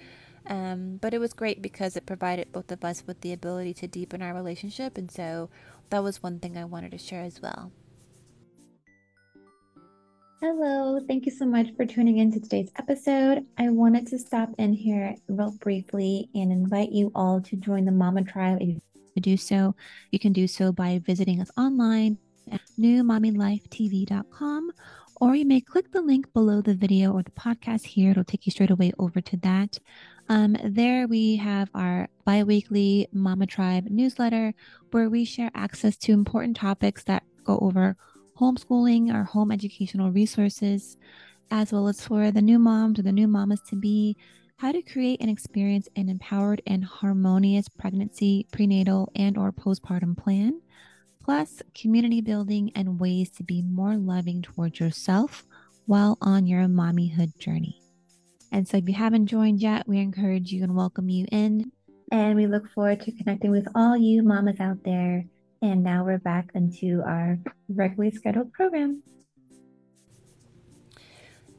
Um, 0.47 0.99
but 1.01 1.15
it 1.15 1.19
was 1.19 1.33
great 1.33 1.62
because 1.62 1.97
it 1.97 2.05
provided 2.05 2.53
both 2.53 2.71
of 2.71 2.85
us 2.85 3.05
with 3.07 3.23
the 3.23 3.33
ability 3.33 3.73
to 3.75 3.87
deepen 3.87 4.21
our 4.21 4.35
relationship, 4.35 4.99
and 4.99 5.11
so 5.11 5.49
that 5.88 6.03
was 6.03 6.23
one 6.23 6.41
thing 6.41 6.59
I 6.59 6.67
wanted 6.67 6.91
to 6.91 6.99
share 6.99 7.23
as 7.23 7.41
well. 7.41 7.73
Hello, 10.43 11.01
thank 11.09 11.25
you 11.25 11.33
so 11.33 11.47
much 11.47 11.69
for 11.75 11.87
tuning 11.87 12.19
in 12.19 12.31
to 12.33 12.41
today's 12.41 12.71
episode. 12.77 13.47
I 13.57 13.71
wanted 13.71 14.09
to 14.09 14.19
stop 14.19 14.51
in 14.59 14.75
here 14.75 15.17
real 15.27 15.53
briefly 15.53 16.29
and 16.35 16.53
invite 16.53 16.93
you 16.93 17.12
all 17.15 17.41
to 17.41 17.57
join 17.57 17.87
the 17.87 17.93
Mama 17.93 18.25
Tribe. 18.25 18.59
If 18.61 18.77
you 19.15 19.23
do 19.23 19.38
so, 19.38 19.75
you 20.11 20.19
can 20.19 20.35
do 20.35 20.47
so 20.47 20.71
by 20.71 21.01
visiting 21.03 21.41
us 21.41 21.51
online 21.57 22.19
at 22.53 22.61
newmommylifetv.com, 22.79 24.71
or 25.21 25.35
you 25.35 25.45
may 25.45 25.61
click 25.61 25.91
the 25.93 26.03
link 26.03 26.33
below 26.33 26.61
the 26.61 26.75
video 26.75 27.12
or 27.12 27.23
the 27.23 27.31
podcast 27.31 27.87
here. 27.87 28.11
It'll 28.11 28.25
take 28.25 28.47
you 28.47 28.53
straight 28.53 28.71
away 28.71 28.93
over 28.99 29.21
to 29.21 29.37
that. 29.38 29.79
Um, 30.29 30.57
there 30.65 31.09
we 31.09 31.37
have 31.37 31.71
our 31.75 32.09
bi-weekly 32.25 33.09
Mama 33.12 33.47
Tribe 33.47 33.87
newsletter 33.91 34.55
where 34.91 35.09
we 35.11 35.25
share 35.25 35.51
access 35.55 35.97
to 35.99 36.12
important 36.12 36.57
topics 36.57 37.03
that 37.05 37.25
go 37.45 37.59
over 37.61 37.97
homeschooling 38.38 39.12
or 39.15 39.25
home 39.25 39.51
educational 39.53 40.11
resources, 40.11 40.97
as 41.51 41.73
well 41.73 41.88
as 41.88 42.01
for 42.01 42.31
the 42.31 42.43
new 42.43 42.59
moms 42.59 42.99
or 42.99 43.03
the 43.03 43.12
new 43.12 43.29
mamas 43.29 43.61
to 43.69 43.77
be, 43.77 44.17
how 44.57 44.73
to 44.73 44.83
create 44.83 45.21
and 45.21 45.31
experience 45.31 45.88
an 45.97 46.09
empowered 46.09 46.62
and 46.67 46.85
harmonious 46.85 47.69
pregnancy, 47.69 48.47
prenatal, 48.53 49.11
and 49.15 49.37
or 49.37 49.53
postpartum 49.53 50.17
plan, 50.17 50.61
plus 51.24 51.62
community 51.74 52.20
building 52.20 52.72
and 52.74 53.00
ways 53.00 53.30
to 53.30 53.42
be 53.42 53.62
more 53.62 53.96
loving 53.96 54.42
towards 54.42 54.80
yourself 54.80 55.44
while 55.87 56.18
on 56.20 56.46
your 56.46 56.66
mommyhood 56.66 57.37
journey. 57.38 57.80
And 58.50 58.66
so 58.68 58.76
if 58.76 58.88
you 58.88 58.94
haven't 58.94 59.26
joined 59.26 59.61
yet, 59.61 59.88
we 59.88 59.98
encourage 59.98 60.52
you 60.52 60.62
and 60.62 60.76
welcome 60.76 61.08
you 61.08 61.26
in. 61.32 61.72
And 62.11 62.37
we 62.37 62.46
look 62.46 62.68
forward 62.70 63.00
to 63.02 63.12
connecting 63.12 63.50
with 63.50 63.66
all 63.74 63.96
you 63.96 64.22
mamas 64.22 64.61
out 64.61 64.85
there 64.85 65.24
and 65.62 65.85
now 65.85 66.04
we're 66.04 66.18
back 66.18 66.50
into 66.54 67.02
our 67.06 67.38
regularly 67.68 68.11
scheduled 68.11 68.52
program. 68.52 69.02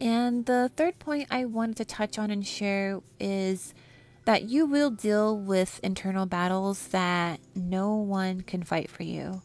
And 0.01 0.45
the 0.45 0.69
third 0.75 0.99
point 0.99 1.29
I 1.31 1.45
wanted 1.45 1.77
to 1.77 1.85
touch 1.85 2.19
on 2.19 2.29
and 2.29 2.45
share 2.45 2.99
is 3.19 3.73
that 4.25 4.43
you 4.43 4.65
will 4.65 4.89
deal 4.89 5.37
with 5.37 5.79
internal 5.81 6.25
battles 6.25 6.89
that 6.89 7.39
no 7.55 7.95
one 7.95 8.41
can 8.41 8.63
fight 8.63 8.91
for 8.91 9.03
you. 9.03 9.41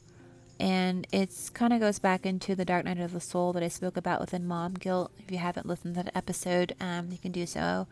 And 0.61 1.07
it's 1.13 1.51
kind 1.51 1.73
of 1.73 1.81
goes 1.81 1.99
back 1.99 2.27
into 2.27 2.55
the 2.55 2.65
dark 2.65 2.85
night 2.85 2.99
of 2.99 3.13
the 3.13 3.21
soul 3.21 3.53
that 3.53 3.63
I 3.63 3.69
spoke 3.69 3.97
about 3.97 4.21
within 4.21 4.47
mom 4.47 4.75
guilt. 4.75 5.13
If 5.19 5.31
you 5.31 5.39
haven't 5.39 5.67
listened 5.67 5.95
to 5.95 6.03
that 6.03 6.17
episode, 6.17 6.75
um, 6.81 7.11
you 7.13 7.19
can 7.19 7.33
do 7.33 7.47
so 7.47 7.87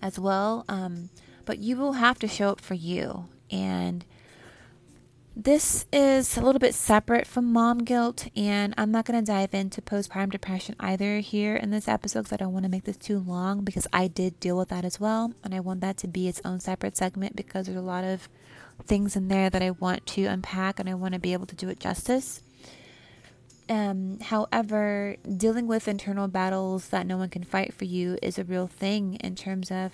as 0.00 0.18
well. 0.18 0.64
Um, 0.68 1.10
but 1.44 1.58
you 1.58 1.76
will 1.76 1.94
have 1.94 2.18
to 2.20 2.28
show 2.28 2.50
up 2.50 2.60
for 2.60 2.74
you. 2.74 3.26
And 3.50 4.04
this 5.38 5.84
is 5.92 6.38
a 6.38 6.40
little 6.40 6.58
bit 6.58 6.74
separate 6.74 7.26
from 7.26 7.52
mom 7.52 7.84
guilt, 7.84 8.28
and 8.34 8.72
I'm 8.78 8.90
not 8.90 9.04
going 9.04 9.22
to 9.22 9.32
dive 9.32 9.52
into 9.52 9.82
postpartum 9.82 10.30
depression 10.30 10.76
either 10.80 11.18
here 11.18 11.54
in 11.54 11.70
this 11.70 11.88
episode 11.88 12.20
because 12.20 12.32
I 12.32 12.36
don't 12.36 12.54
want 12.54 12.64
to 12.64 12.70
make 12.70 12.84
this 12.84 12.96
too 12.96 13.18
long 13.18 13.60
because 13.60 13.86
I 13.92 14.08
did 14.08 14.40
deal 14.40 14.56
with 14.56 14.70
that 14.70 14.86
as 14.86 14.98
well, 14.98 15.34
and 15.44 15.54
I 15.54 15.60
want 15.60 15.82
that 15.82 15.98
to 15.98 16.08
be 16.08 16.26
its 16.26 16.40
own 16.42 16.60
separate 16.60 16.96
segment 16.96 17.36
because 17.36 17.66
there's 17.66 17.76
a 17.76 17.82
lot 17.82 18.02
of 18.02 18.30
things 18.84 19.16
in 19.16 19.28
there 19.28 19.50
that 19.50 19.62
I 19.62 19.70
want 19.70 20.06
to 20.06 20.24
unpack 20.24 20.78
and 20.78 20.88
I 20.88 20.94
want 20.94 21.14
to 21.14 21.20
be 21.20 21.32
able 21.32 21.46
to 21.46 21.56
do 21.56 21.68
it 21.68 21.80
justice. 21.80 22.42
Um, 23.68 24.20
however, 24.20 25.16
dealing 25.36 25.66
with 25.66 25.88
internal 25.88 26.28
battles 26.28 26.90
that 26.90 27.06
no 27.06 27.16
one 27.16 27.30
can 27.30 27.42
fight 27.42 27.74
for 27.74 27.84
you 27.84 28.16
is 28.22 28.38
a 28.38 28.44
real 28.44 28.68
thing 28.68 29.14
in 29.16 29.34
terms 29.34 29.70
of 29.70 29.92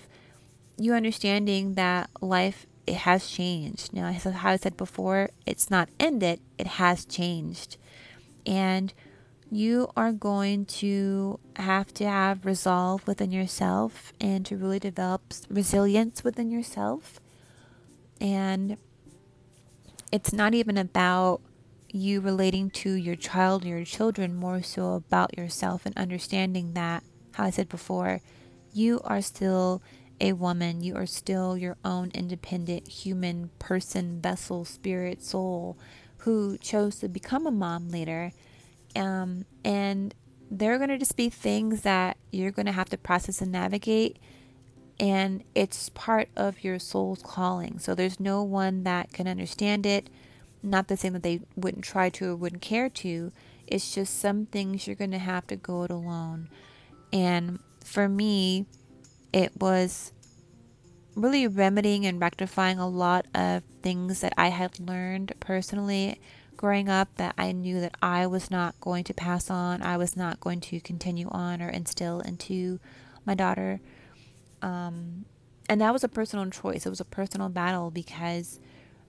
you 0.77 0.93
understanding 0.93 1.73
that 1.73 2.09
life 2.21 2.65
it 2.85 2.95
has 2.95 3.27
changed. 3.27 3.93
Now, 3.93 4.07
as 4.07 4.25
I 4.25 4.55
said 4.57 4.77
before, 4.77 5.29
it's 5.45 5.69
not 5.69 5.89
ended, 5.99 6.39
it 6.57 6.67
has 6.67 7.05
changed. 7.05 7.77
And 8.45 8.93
you 9.49 9.89
are 9.95 10.11
going 10.11 10.65
to 10.65 11.39
have 11.55 11.93
to 11.93 12.05
have 12.05 12.45
resolve 12.45 13.07
within 13.07 13.31
yourself 13.31 14.11
and 14.19 14.45
to 14.45 14.57
really 14.57 14.79
develop 14.79 15.21
resilience 15.49 16.23
within 16.23 16.51
yourself. 16.51 17.19
And 18.19 18.77
it's 20.11 20.33
not 20.33 20.53
even 20.53 20.77
about 20.77 21.41
you 21.89 22.21
relating 22.21 22.69
to 22.69 22.93
your 22.93 23.15
child 23.15 23.65
or 23.65 23.69
your 23.69 23.85
children, 23.85 24.35
more 24.35 24.61
so 24.63 24.93
about 24.93 25.37
yourself 25.37 25.85
and 25.85 25.95
understanding 25.97 26.73
that, 26.73 27.03
how 27.33 27.45
I 27.45 27.49
said 27.49 27.69
before, 27.69 28.21
you 28.71 29.01
are 29.03 29.21
still 29.21 29.81
a 30.19 30.33
woman. 30.33 30.81
You 30.81 30.95
are 30.95 31.05
still 31.05 31.57
your 31.57 31.77
own 31.83 32.11
independent 32.13 32.87
human 32.87 33.49
person, 33.59 34.21
vessel, 34.21 34.65
spirit, 34.65 35.23
soul 35.23 35.77
who 36.19 36.57
chose 36.57 36.99
to 36.99 37.09
become 37.09 37.45
a 37.45 37.51
mom 37.51 37.89
later 37.89 38.31
um, 38.95 39.45
and 39.63 40.13
there 40.51 40.73
are 40.73 40.77
going 40.77 40.89
to 40.89 40.97
just 40.97 41.15
be 41.15 41.29
things 41.29 41.81
that 41.81 42.17
you're 42.31 42.51
going 42.51 42.65
to 42.67 42.71
have 42.71 42.89
to 42.89 42.97
process 42.97 43.41
and 43.41 43.51
navigate. 43.51 44.17
And 44.99 45.43
it's 45.55 45.89
part 45.89 46.29
of 46.35 46.63
your 46.63 46.79
soul's 46.79 47.23
calling. 47.23 47.79
So 47.79 47.95
there's 47.95 48.19
no 48.19 48.43
one 48.43 48.83
that 48.83 49.11
can 49.11 49.27
understand 49.27 49.85
it. 49.85 50.09
Not 50.61 50.87
the 50.87 50.97
same 50.97 51.13
that 51.13 51.23
they 51.23 51.41
wouldn't 51.55 51.83
try 51.83 52.09
to 52.11 52.31
or 52.31 52.35
wouldn't 52.35 52.61
care 52.61 52.89
to. 52.89 53.31
It's 53.67 53.93
just 53.93 54.19
some 54.19 54.45
things 54.45 54.85
you're 54.85 54.95
going 54.95 55.11
to 55.11 55.17
have 55.17 55.47
to 55.47 55.55
go 55.55 55.83
it 55.83 55.91
alone. 55.91 56.49
And 57.11 57.59
for 57.83 58.07
me, 58.07 58.65
it 59.33 59.51
was 59.59 60.13
really 61.15 61.47
remedying 61.47 62.05
and 62.05 62.19
rectifying 62.19 62.79
a 62.79 62.87
lot 62.87 63.25
of 63.35 63.63
things 63.81 64.21
that 64.21 64.33
I 64.37 64.47
had 64.49 64.79
learned 64.79 65.33
personally 65.39 66.19
growing 66.55 66.87
up 66.87 67.09
that 67.17 67.35
I 67.37 67.51
knew 67.51 67.81
that 67.81 67.95
I 68.01 68.25
was 68.27 68.49
not 68.49 68.79
going 68.79 69.03
to 69.05 69.13
pass 69.13 69.49
on, 69.49 69.81
I 69.81 69.97
was 69.97 70.15
not 70.15 70.39
going 70.39 70.61
to 70.61 70.79
continue 70.79 71.27
on 71.29 71.61
or 71.61 71.69
instill 71.69 72.21
into 72.21 72.79
my 73.25 73.35
daughter. 73.35 73.81
Um, 74.63 75.25
and 75.69 75.81
that 75.81 75.93
was 75.93 76.03
a 76.03 76.07
personal 76.07 76.49
choice. 76.49 76.85
It 76.85 76.89
was 76.89 76.99
a 76.99 77.05
personal 77.05 77.49
battle 77.49 77.91
because 77.91 78.59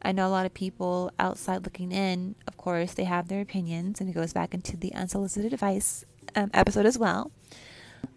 I 0.03 0.12
know 0.12 0.27
a 0.27 0.31
lot 0.31 0.45
of 0.45 0.53
people 0.53 1.11
outside 1.19 1.64
looking 1.64 1.93
in, 1.93 2.35
of 2.47 2.57
course, 2.57 2.93
they 2.93 3.05
have 3.05 3.29
their 3.29 3.40
opinions, 3.40 4.01
and 4.01 4.11
it 4.11 4.12
goes 4.12 4.33
back 4.35 4.53
into 4.53 4.77
the 4.77 4.93
unsolicited 4.95 5.55
advice 5.55 6.05
um, 6.37 6.51
episode 6.53 6.85
as 6.85 6.99
well. 6.99 7.31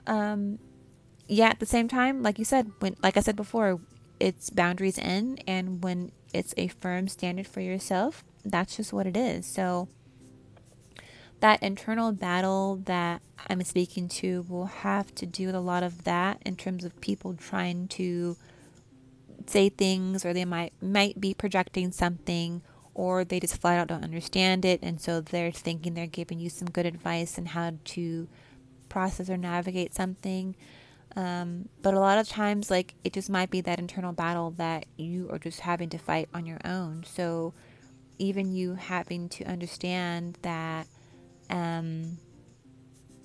Um, 0.05 0.59
yeah, 1.27 1.47
at 1.47 1.59
the 1.59 1.65
same 1.65 1.87
time, 1.87 2.23
like 2.23 2.39
you 2.39 2.45
said, 2.45 2.71
when 2.79 2.97
like 3.01 3.15
I 3.15 3.21
said 3.21 3.35
before, 3.35 3.79
it's 4.19 4.49
boundaries 4.49 4.97
in, 4.97 5.37
and 5.47 5.83
when 5.83 6.11
it's 6.33 6.53
a 6.57 6.67
firm 6.67 7.07
standard 7.07 7.47
for 7.47 7.61
yourself, 7.61 8.23
that's 8.43 8.75
just 8.77 8.91
what 8.91 9.07
it 9.07 9.15
is. 9.15 9.45
So 9.45 9.87
that 11.39 11.61
internal 11.61 12.11
battle 12.11 12.81
that 12.85 13.21
I'm 13.47 13.63
speaking 13.63 14.07
to 14.09 14.45
will 14.49 14.65
have 14.65 15.13
to 15.15 15.25
do 15.25 15.47
with 15.47 15.55
a 15.55 15.59
lot 15.59 15.83
of 15.83 16.03
that 16.03 16.41
in 16.45 16.55
terms 16.55 16.83
of 16.83 16.99
people 17.01 17.35
trying 17.35 17.87
to 17.89 18.37
say 19.45 19.69
things 19.69 20.25
or 20.25 20.33
they 20.33 20.45
might 20.45 20.73
might 20.81 21.21
be 21.21 21.33
projecting 21.33 21.91
something 21.91 22.61
or 22.93 23.23
they 23.23 23.39
just 23.39 23.61
flat 23.61 23.77
out 23.77 23.87
don't 23.87 24.03
understand 24.03 24.65
it 24.65 24.79
and 24.81 24.99
so 24.99 25.21
they're 25.21 25.51
thinking 25.51 25.93
they're 25.93 26.07
giving 26.07 26.39
you 26.39 26.49
some 26.49 26.69
good 26.69 26.85
advice 26.85 27.37
on 27.37 27.45
how 27.45 27.71
to 27.85 28.27
process 28.89 29.29
or 29.29 29.37
navigate 29.37 29.93
something. 29.93 30.55
Um, 31.15 31.69
but 31.81 31.93
a 31.93 31.99
lot 31.99 32.17
of 32.17 32.27
times 32.27 32.69
like 32.69 32.95
it 33.03 33.13
just 33.13 33.29
might 33.29 33.49
be 33.49 33.61
that 33.61 33.79
internal 33.79 34.11
battle 34.11 34.51
that 34.51 34.85
you 34.97 35.29
are 35.31 35.39
just 35.39 35.61
having 35.61 35.89
to 35.89 35.97
fight 35.97 36.29
on 36.33 36.45
your 36.45 36.59
own. 36.65 37.03
So 37.07 37.53
even 38.19 38.51
you 38.51 38.75
having 38.75 39.29
to 39.29 39.45
understand 39.45 40.37
that 40.41 40.87
um 41.49 42.17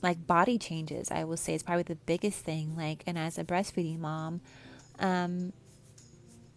like 0.02 0.26
body 0.26 0.58
changes 0.58 1.11
i 1.11 1.24
will 1.24 1.37
say 1.37 1.54
is 1.54 1.62
probably 1.62 1.82
the 1.82 1.94
biggest 1.94 2.44
thing 2.44 2.76
like 2.76 3.02
and 3.06 3.18
as 3.18 3.38
a 3.38 3.44
breastfeeding 3.44 3.98
mom 3.98 4.40
um 4.98 5.52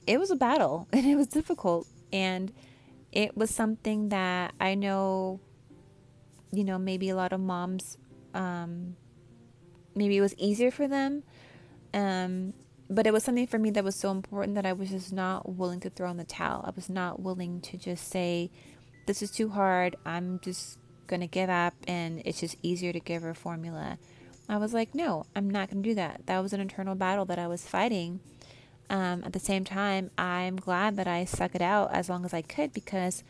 it 0.08 0.20
was 0.20 0.32
a 0.32 0.36
battle 0.36 0.88
and 0.94 1.06
it 1.06 1.16
was 1.16 1.28
difficult 1.28 1.88
and 2.12 2.52
it 3.12 3.36
was 3.36 3.50
something 3.50 4.10
that 4.10 4.54
i 4.60 4.76
know 4.76 5.40
you 6.52 6.64
know 6.64 6.78
maybe 6.78 7.10
a 7.10 7.16
lot 7.16 7.34
of 7.34 7.40
moms 7.40 7.98
um 8.34 8.96
maybe 9.96 10.18
it 10.18 10.22
was 10.22 10.36
easier 10.38 10.72
for 10.72 10.88
them 10.88 11.24
um 11.94 12.54
but 12.90 13.08
it 13.08 13.14
was 13.14 13.24
something 13.24 13.48
for 13.48 13.58
me 13.58 13.72
that 13.72 13.84
was 13.84 13.96
so 13.96 14.12
important 14.12 14.56
that 14.56 14.66
I 14.66 14.74
was 14.74 14.90
just 14.90 15.12
not 15.12 15.56
willing 15.56 15.80
to 15.82 15.90
throw 15.90 16.10
in 16.12 16.18
the 16.18 16.24
towel. 16.24 16.64
I 16.66 16.72
was 16.76 16.90
not 16.90 17.20
willing 17.20 17.62
to 17.62 17.78
just 17.78 18.10
say, 18.10 18.52
this 19.08 19.22
is 19.22 19.32
too 19.32 19.50
hard. 19.50 19.96
I'm 20.06 20.40
just 20.40 20.78
going 21.08 21.22
to 21.22 21.28
give 21.28 21.50
up 21.50 21.74
and 21.88 22.22
it's 22.26 22.40
just 22.40 22.56
easier 22.62 22.94
to 22.94 23.00
give 23.00 23.22
her 23.22 23.34
formula. 23.34 23.98
I 24.48 24.58
was 24.58 24.74
like, 24.74 24.94
no, 24.94 25.26
I'm 25.36 25.50
not 25.50 25.72
going 25.72 25.82
to 25.82 25.90
do 25.90 25.96
that. 25.96 26.22
That 26.28 26.40
was 26.40 26.54
an 26.54 26.62
internal 26.62 26.96
battle 26.96 27.26
that 27.26 27.40
I 27.40 27.48
was 27.48 27.68
fighting. 27.68 28.20
Um, 28.90 29.24
at 29.24 29.34
the 29.34 29.40
same 29.40 29.64
time, 29.64 30.12
I'm 30.18 30.58
glad 30.58 30.96
that 30.98 31.08
I 31.08 31.26
stuck 31.26 31.56
it 31.56 31.62
out 31.62 31.92
as 31.92 32.10
long 32.10 32.26
as 32.26 32.34
I 32.34 32.44
could 32.44 32.72
because 32.72 33.24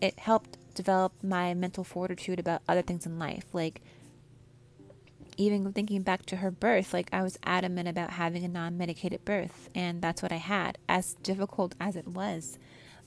it 0.00 0.18
helped 0.18 0.56
develop 0.74 1.12
my 1.22 1.54
mental 1.54 1.84
fortitude 1.84 2.38
about 2.38 2.62
other 2.68 2.82
things 2.82 3.06
in 3.06 3.18
life. 3.18 3.44
Like, 3.52 3.80
even 5.36 5.72
thinking 5.72 6.02
back 6.02 6.26
to 6.26 6.36
her 6.36 6.50
birth, 6.50 6.92
like 6.92 7.08
I 7.12 7.22
was 7.22 7.38
adamant 7.42 7.88
about 7.88 8.10
having 8.10 8.44
a 8.44 8.48
non 8.48 8.76
medicated 8.76 9.24
birth, 9.24 9.70
and 9.74 10.02
that's 10.02 10.22
what 10.22 10.32
I 10.32 10.36
had, 10.36 10.78
as 10.88 11.14
difficult 11.22 11.74
as 11.80 11.96
it 11.96 12.06
was. 12.06 12.58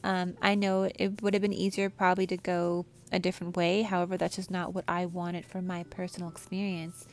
Um, 0.05 0.37
I 0.39 0.53
know 0.53 0.83
it 0.83 1.23
would 1.23 1.33
have 1.33 1.41
been 1.41 1.51
easier 1.51 1.89
probably 1.89 2.27
to 2.27 2.37
go 2.37 2.85
a 3.11 3.17
different 3.17 3.57
way. 3.57 3.81
However, 3.81 4.17
that's 4.17 4.35
just 4.35 4.51
not 4.51 4.71
what 4.71 4.85
I 4.87 5.07
wanted 5.07 5.47
from 5.47 5.65
my 5.65 5.81
personal 5.83 6.29
experience. 6.29 7.07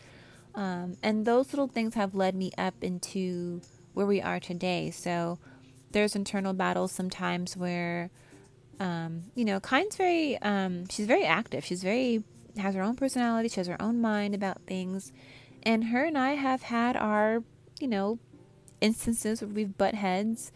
Um, 0.54 0.98
and 1.02 1.24
those 1.24 1.54
little 1.54 1.68
things 1.68 1.94
have 1.94 2.14
led 2.14 2.34
me 2.34 2.52
up 2.58 2.74
into 2.82 3.62
where 3.94 4.04
we 4.04 4.20
are 4.20 4.38
today. 4.38 4.90
So 4.90 5.38
there's 5.92 6.14
internal 6.14 6.52
battles 6.52 6.92
sometimes 6.92 7.56
where, 7.56 8.10
um, 8.78 9.22
you 9.34 9.46
know, 9.46 9.58
Kind's 9.58 9.96
very, 9.96 10.36
um, 10.42 10.86
she's 10.90 11.06
very 11.06 11.24
active. 11.24 11.64
She's 11.64 11.82
very 11.82 12.22
has 12.58 12.74
her 12.74 12.82
own 12.82 12.96
personality, 12.96 13.48
she 13.48 13.60
has 13.60 13.66
her 13.66 13.80
own 13.80 14.02
mind 14.02 14.34
about 14.34 14.60
things. 14.66 15.10
And 15.62 15.84
her 15.84 16.04
and 16.04 16.18
I 16.18 16.32
have 16.34 16.60
had 16.60 16.94
our, 16.94 17.42
you 17.80 17.88
know, 17.88 18.18
instances 18.82 19.40
where 19.40 19.48
we've 19.48 19.78
butt 19.78 19.94
heads. 19.94 20.52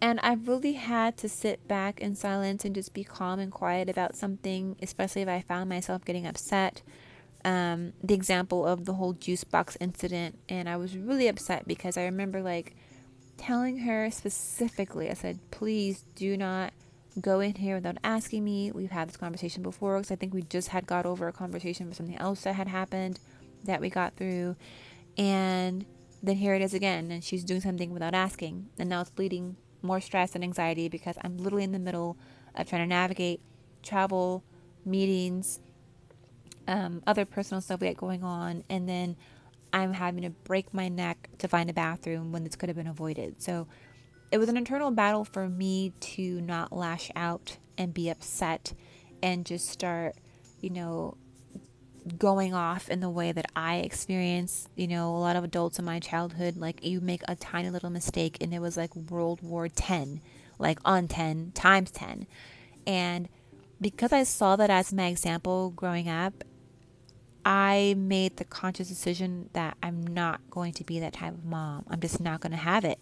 And 0.00 0.20
I've 0.20 0.46
really 0.46 0.74
had 0.74 1.16
to 1.18 1.28
sit 1.28 1.66
back 1.66 2.00
in 2.00 2.14
silence 2.14 2.64
and 2.64 2.74
just 2.74 2.92
be 2.92 3.02
calm 3.02 3.38
and 3.38 3.50
quiet 3.50 3.88
about 3.88 4.14
something, 4.14 4.76
especially 4.82 5.22
if 5.22 5.28
I 5.28 5.40
found 5.40 5.68
myself 5.68 6.04
getting 6.04 6.26
upset. 6.26 6.82
Um, 7.44 7.92
the 8.02 8.14
example 8.14 8.66
of 8.66 8.84
the 8.84 8.94
whole 8.94 9.12
juice 9.12 9.44
box 9.44 9.76
incident, 9.80 10.38
and 10.48 10.68
I 10.68 10.76
was 10.76 10.96
really 10.96 11.28
upset 11.28 11.66
because 11.66 11.96
I 11.96 12.04
remember 12.04 12.42
like 12.42 12.74
telling 13.36 13.78
her 13.78 14.10
specifically, 14.10 15.10
I 15.10 15.14
said, 15.14 15.38
please 15.50 16.04
do 16.14 16.36
not 16.36 16.72
go 17.20 17.40
in 17.40 17.54
here 17.54 17.76
without 17.76 17.98
asking 18.04 18.44
me. 18.44 18.72
We've 18.72 18.90
had 18.90 19.08
this 19.08 19.16
conversation 19.16 19.62
before 19.62 19.96
because 19.96 20.10
I 20.10 20.16
think 20.16 20.34
we 20.34 20.42
just 20.42 20.68
had 20.68 20.86
got 20.86 21.06
over 21.06 21.28
a 21.28 21.32
conversation 21.32 21.86
with 21.86 21.96
something 21.96 22.18
else 22.18 22.42
that 22.42 22.54
had 22.54 22.68
happened 22.68 23.18
that 23.64 23.80
we 23.80 23.90
got 23.90 24.16
through. 24.16 24.56
And 25.16 25.86
then 26.22 26.36
here 26.36 26.54
it 26.54 26.62
is 26.62 26.74
again, 26.74 27.10
and 27.10 27.24
she's 27.24 27.44
doing 27.44 27.60
something 27.60 27.92
without 27.92 28.14
asking. 28.14 28.66
And 28.78 28.88
now 28.88 29.02
it's 29.02 29.12
leading 29.16 29.56
more 29.82 30.00
stress 30.00 30.34
and 30.34 30.42
anxiety 30.42 30.88
because 30.88 31.16
I'm 31.22 31.38
literally 31.38 31.64
in 31.64 31.72
the 31.72 31.78
middle 31.78 32.16
of 32.54 32.68
trying 32.68 32.82
to 32.82 32.86
navigate 32.86 33.40
travel, 33.82 34.42
meetings, 34.84 35.60
um, 36.68 37.02
other 37.06 37.24
personal 37.24 37.60
stuff 37.60 37.80
we 37.80 37.88
got 37.88 37.96
going 37.96 38.24
on. 38.24 38.64
And 38.68 38.88
then 38.88 39.16
I'm 39.72 39.92
having 39.92 40.22
to 40.22 40.30
break 40.30 40.72
my 40.72 40.88
neck 40.88 41.28
to 41.38 41.48
find 41.48 41.68
a 41.70 41.72
bathroom 41.72 42.32
when 42.32 42.44
this 42.44 42.56
could 42.56 42.68
have 42.68 42.76
been 42.76 42.86
avoided. 42.86 43.42
So 43.42 43.66
it 44.30 44.38
was 44.38 44.48
an 44.48 44.56
internal 44.56 44.90
battle 44.90 45.24
for 45.24 45.48
me 45.48 45.92
to 46.00 46.40
not 46.40 46.72
lash 46.72 47.10
out 47.14 47.58
and 47.78 47.92
be 47.92 48.08
upset 48.08 48.72
and 49.22 49.44
just 49.44 49.68
start, 49.68 50.16
you 50.60 50.70
know, 50.70 51.16
going 52.18 52.54
off 52.54 52.88
in 52.88 53.00
the 53.00 53.10
way 53.10 53.32
that 53.32 53.46
I 53.54 53.76
experienced. 53.76 54.68
You 54.76 54.86
know, 54.86 55.14
a 55.14 55.18
lot 55.18 55.36
of 55.36 55.44
adults 55.44 55.78
in 55.78 55.84
my 55.84 55.98
childhood, 55.98 56.56
like 56.56 56.84
you 56.84 57.00
make 57.00 57.22
a 57.28 57.34
tiny 57.34 57.70
little 57.70 57.90
mistake 57.90 58.38
and 58.40 58.54
it 58.54 58.60
was 58.60 58.76
like 58.76 58.94
World 58.94 59.42
War 59.42 59.68
10, 59.68 60.20
like 60.58 60.78
on 60.84 61.08
10 61.08 61.52
times 61.54 61.90
10. 61.90 62.26
And 62.86 63.28
because 63.80 64.12
I 64.12 64.22
saw 64.22 64.56
that 64.56 64.70
as 64.70 64.92
my 64.92 65.06
example 65.06 65.70
growing 65.70 66.08
up, 66.08 66.44
I 67.44 67.94
made 67.96 68.38
the 68.38 68.44
conscious 68.44 68.88
decision 68.88 69.50
that 69.52 69.76
I'm 69.82 70.04
not 70.04 70.40
going 70.50 70.72
to 70.74 70.84
be 70.84 70.98
that 71.00 71.12
type 71.12 71.34
of 71.34 71.44
mom. 71.44 71.84
I'm 71.88 72.00
just 72.00 72.20
not 72.20 72.40
going 72.40 72.50
to 72.50 72.56
have 72.56 72.84
it. 72.84 72.98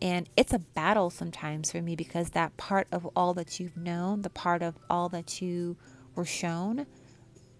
And 0.00 0.28
it's 0.36 0.52
a 0.52 0.58
battle 0.58 1.10
sometimes 1.10 1.72
for 1.72 1.82
me 1.82 1.96
because 1.96 2.30
that 2.30 2.56
part 2.56 2.86
of 2.92 3.06
all 3.16 3.34
that 3.34 3.58
you've 3.58 3.76
known, 3.76 4.22
the 4.22 4.30
part 4.30 4.62
of 4.62 4.76
all 4.88 5.08
that 5.10 5.42
you 5.42 5.76
were 6.14 6.24
shown, 6.24 6.86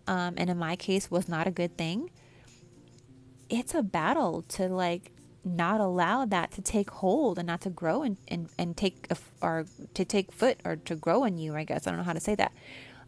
um, 0.06 0.34
and 0.36 0.50
in 0.50 0.58
my 0.58 0.76
case 0.76 1.10
was 1.10 1.28
not 1.28 1.46
a 1.46 1.50
good 1.50 1.76
thing, 1.76 2.10
it's 3.48 3.74
a 3.74 3.82
battle 3.82 4.42
to 4.48 4.68
like 4.68 5.12
not 5.44 5.80
allow 5.80 6.24
that 6.24 6.50
to 6.50 6.60
take 6.60 6.90
hold 6.90 7.38
and 7.38 7.46
not 7.46 7.60
to 7.60 7.70
grow 7.70 8.02
and, 8.02 8.16
and, 8.28 8.48
and 8.58 8.76
take 8.76 9.06
a, 9.10 9.16
or 9.40 9.64
to 9.94 10.04
take 10.04 10.32
foot 10.32 10.58
or 10.64 10.76
to 10.76 10.96
grow 10.96 11.24
in 11.24 11.38
you, 11.38 11.54
I 11.54 11.64
guess. 11.64 11.86
I 11.86 11.90
don't 11.90 11.98
know 11.98 12.04
how 12.04 12.12
to 12.12 12.20
say 12.20 12.34
that. 12.34 12.52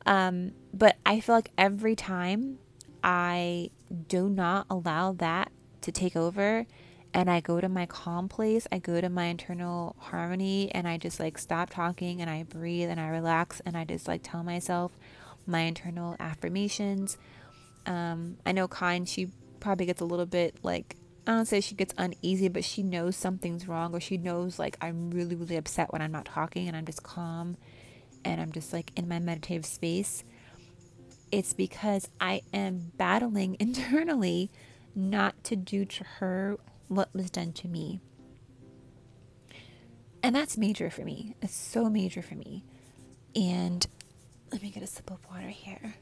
Um, 0.07 0.53
but 0.73 0.97
I 1.05 1.21
feel 1.21 1.35
like 1.35 1.51
every 1.59 1.97
time 1.97 2.59
I 3.03 3.71
do 4.09 4.29
not 4.29 4.67
allow 4.71 5.13
that 5.15 5.51
to 5.83 5.93
take 5.93 6.15
over 6.15 6.67
and 7.13 7.31
I 7.31 7.41
go 7.41 7.61
to 7.61 7.69
my 7.69 7.87
calm 7.87 8.29
place, 8.29 8.67
I 8.71 8.79
go 8.79 9.01
to 9.01 9.09
my 9.09 9.25
internal 9.25 9.97
harmony 9.99 10.71
and 10.73 10.87
I 10.87 10.99
just 10.99 11.19
like 11.19 11.39
stop 11.39 11.71
talking 11.71 12.21
and 12.21 12.31
I 12.31 12.45
breathe 12.45 12.89
and 12.89 13.01
I 13.01 13.09
relax 13.09 13.61
and 13.67 13.77
I 13.77 13.85
just 13.85 14.07
like 14.07 14.21
tell 14.23 14.45
myself 14.45 14.93
my 15.49 15.61
internal 15.61 16.17
affirmations. 16.21 17.17
Um, 17.87 18.37
I 18.45 18.53
know 18.53 18.69
Kind, 18.69 19.09
she 19.09 19.29
probably 19.61 19.87
gets 19.87 20.01
a 20.01 20.05
little 20.05 20.27
bit 20.27 20.57
like, 20.63 20.97
I 21.27 21.33
don't 21.33 21.47
say 21.47 21.61
she 21.61 21.75
gets 21.75 21.95
uneasy, 21.99 22.49
but 22.49 22.65
she 22.65 22.83
knows 22.83 23.17
something's 23.17 23.67
wrong 23.67 23.95
or 23.95 24.01
she 24.01 24.17
knows 24.17 24.59
like 24.59 24.77
I'm 24.81 25.11
really, 25.11 25.35
really 25.35 25.57
upset 25.57 25.93
when 25.93 26.03
I'm 26.03 26.13
not 26.13 26.25
talking 26.25 26.69
and 26.69 26.77
I'm 26.77 26.87
just 26.87 27.03
calm 27.03 27.57
and 28.25 28.41
I'm 28.41 28.53
just 28.53 28.73
like 28.73 28.93
in 28.97 29.09
my 29.09 29.19
meditative 29.19 29.67
space. 29.67 30.25
It's 31.31 31.53
because 31.53 32.09
I 32.21 32.43
am 32.53 32.93
battling 32.97 33.57
internally 33.61 34.51
not 34.95 35.43
to 35.45 35.57
do 35.57 35.85
to 35.85 36.05
her 36.19 36.59
what 36.89 37.15
was 37.15 37.31
done 37.31 37.53
to 37.53 37.69
me. 37.69 38.01
And 40.23 40.35
that's 40.35 40.59
major 40.59 40.91
for 40.91 41.03
me. 41.05 41.37
It's 41.41 41.55
so 41.55 41.89
major 41.89 42.23
for 42.23 42.35
me. 42.35 42.65
And 43.37 43.87
let 44.53 44.63
me 44.63 44.71
get 44.71 44.83
a 44.83 44.87
sip 44.87 45.11
of 45.11 45.19
water 45.31 45.49
here. 45.49 45.95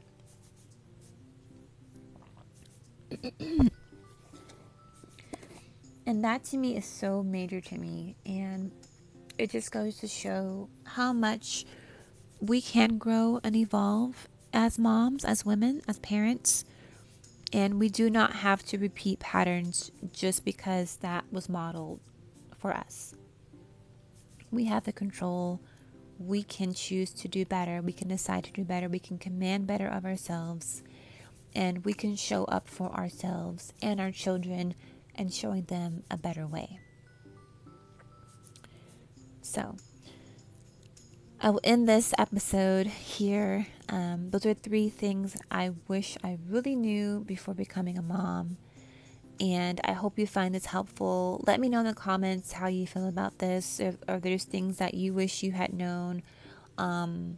and 6.05 6.23
that 6.23 6.43
to 6.45 6.57
me 6.57 6.77
is 6.77 6.85
so 6.85 7.23
major 7.23 7.61
to 7.61 7.77
me. 7.77 8.15
And 8.25 8.71
it 9.37 9.51
just 9.51 9.71
goes 9.71 9.97
to 9.97 10.07
show 10.07 10.69
how 10.83 11.13
much 11.13 11.65
we 12.39 12.61
can 12.61 12.97
grow 12.97 13.39
and 13.43 13.55
evolve 13.55 14.27
as 14.53 14.79
moms, 14.79 15.25
as 15.25 15.45
women, 15.45 15.81
as 15.87 15.99
parents 15.99 16.65
and 17.53 17.79
we 17.79 17.89
do 17.89 18.09
not 18.09 18.33
have 18.33 18.63
to 18.65 18.77
repeat 18.77 19.19
patterns 19.19 19.91
just 20.11 20.43
because 20.43 20.97
that 20.97 21.25
was 21.31 21.47
modeled 21.47 21.99
for 22.57 22.73
us. 22.73 23.15
We 24.51 24.65
have 24.65 24.83
the 24.83 24.91
control. 24.91 25.61
We 26.19 26.43
can 26.43 26.73
choose 26.73 27.11
to 27.11 27.27
do 27.27 27.45
better. 27.45 27.81
We 27.81 27.93
can 27.93 28.07
decide 28.07 28.43
to 28.45 28.51
do 28.51 28.63
better. 28.63 28.89
We 28.89 28.99
can 28.99 29.17
command 29.17 29.67
better 29.67 29.87
of 29.87 30.05
ourselves. 30.05 30.83
And 31.55 31.85
we 31.85 31.93
can 31.93 32.15
show 32.15 32.45
up 32.45 32.67
for 32.67 32.91
ourselves 32.91 33.73
and 33.81 33.99
our 33.99 34.11
children 34.11 34.75
and 35.15 35.33
showing 35.33 35.63
them 35.63 36.03
a 36.09 36.17
better 36.17 36.45
way. 36.45 36.79
So, 39.41 39.77
I 41.39 41.51
will 41.51 41.61
end 41.63 41.87
this 41.87 42.13
episode 42.17 42.87
here. 42.87 43.67
Um, 43.89 44.31
those 44.31 44.45
are 44.45 44.53
three 44.53 44.89
things 44.89 45.37
I 45.51 45.71
wish 45.87 46.17
I 46.23 46.37
really 46.49 46.75
knew 46.75 47.23
before 47.25 47.53
becoming 47.53 47.97
a 47.97 48.01
mom. 48.01 48.57
And 49.39 49.79
I 49.83 49.93
hope 49.93 50.17
you 50.17 50.25
find 50.27 50.55
this 50.55 50.65
helpful. 50.65 51.43
Let 51.45 51.59
me 51.59 51.69
know 51.69 51.79
in 51.79 51.85
the 51.85 51.93
comments 51.93 52.53
how 52.53 52.67
you 52.67 52.87
feel 52.87 53.07
about 53.07 53.39
this. 53.39 53.79
If, 53.79 53.97
are 54.07 54.19
there's 54.19 54.43
things 54.43 54.77
that 54.77 54.93
you 54.93 55.13
wish 55.13 55.43
you 55.43 55.51
had 55.51 55.73
known? 55.73 56.23
Um, 56.77 57.37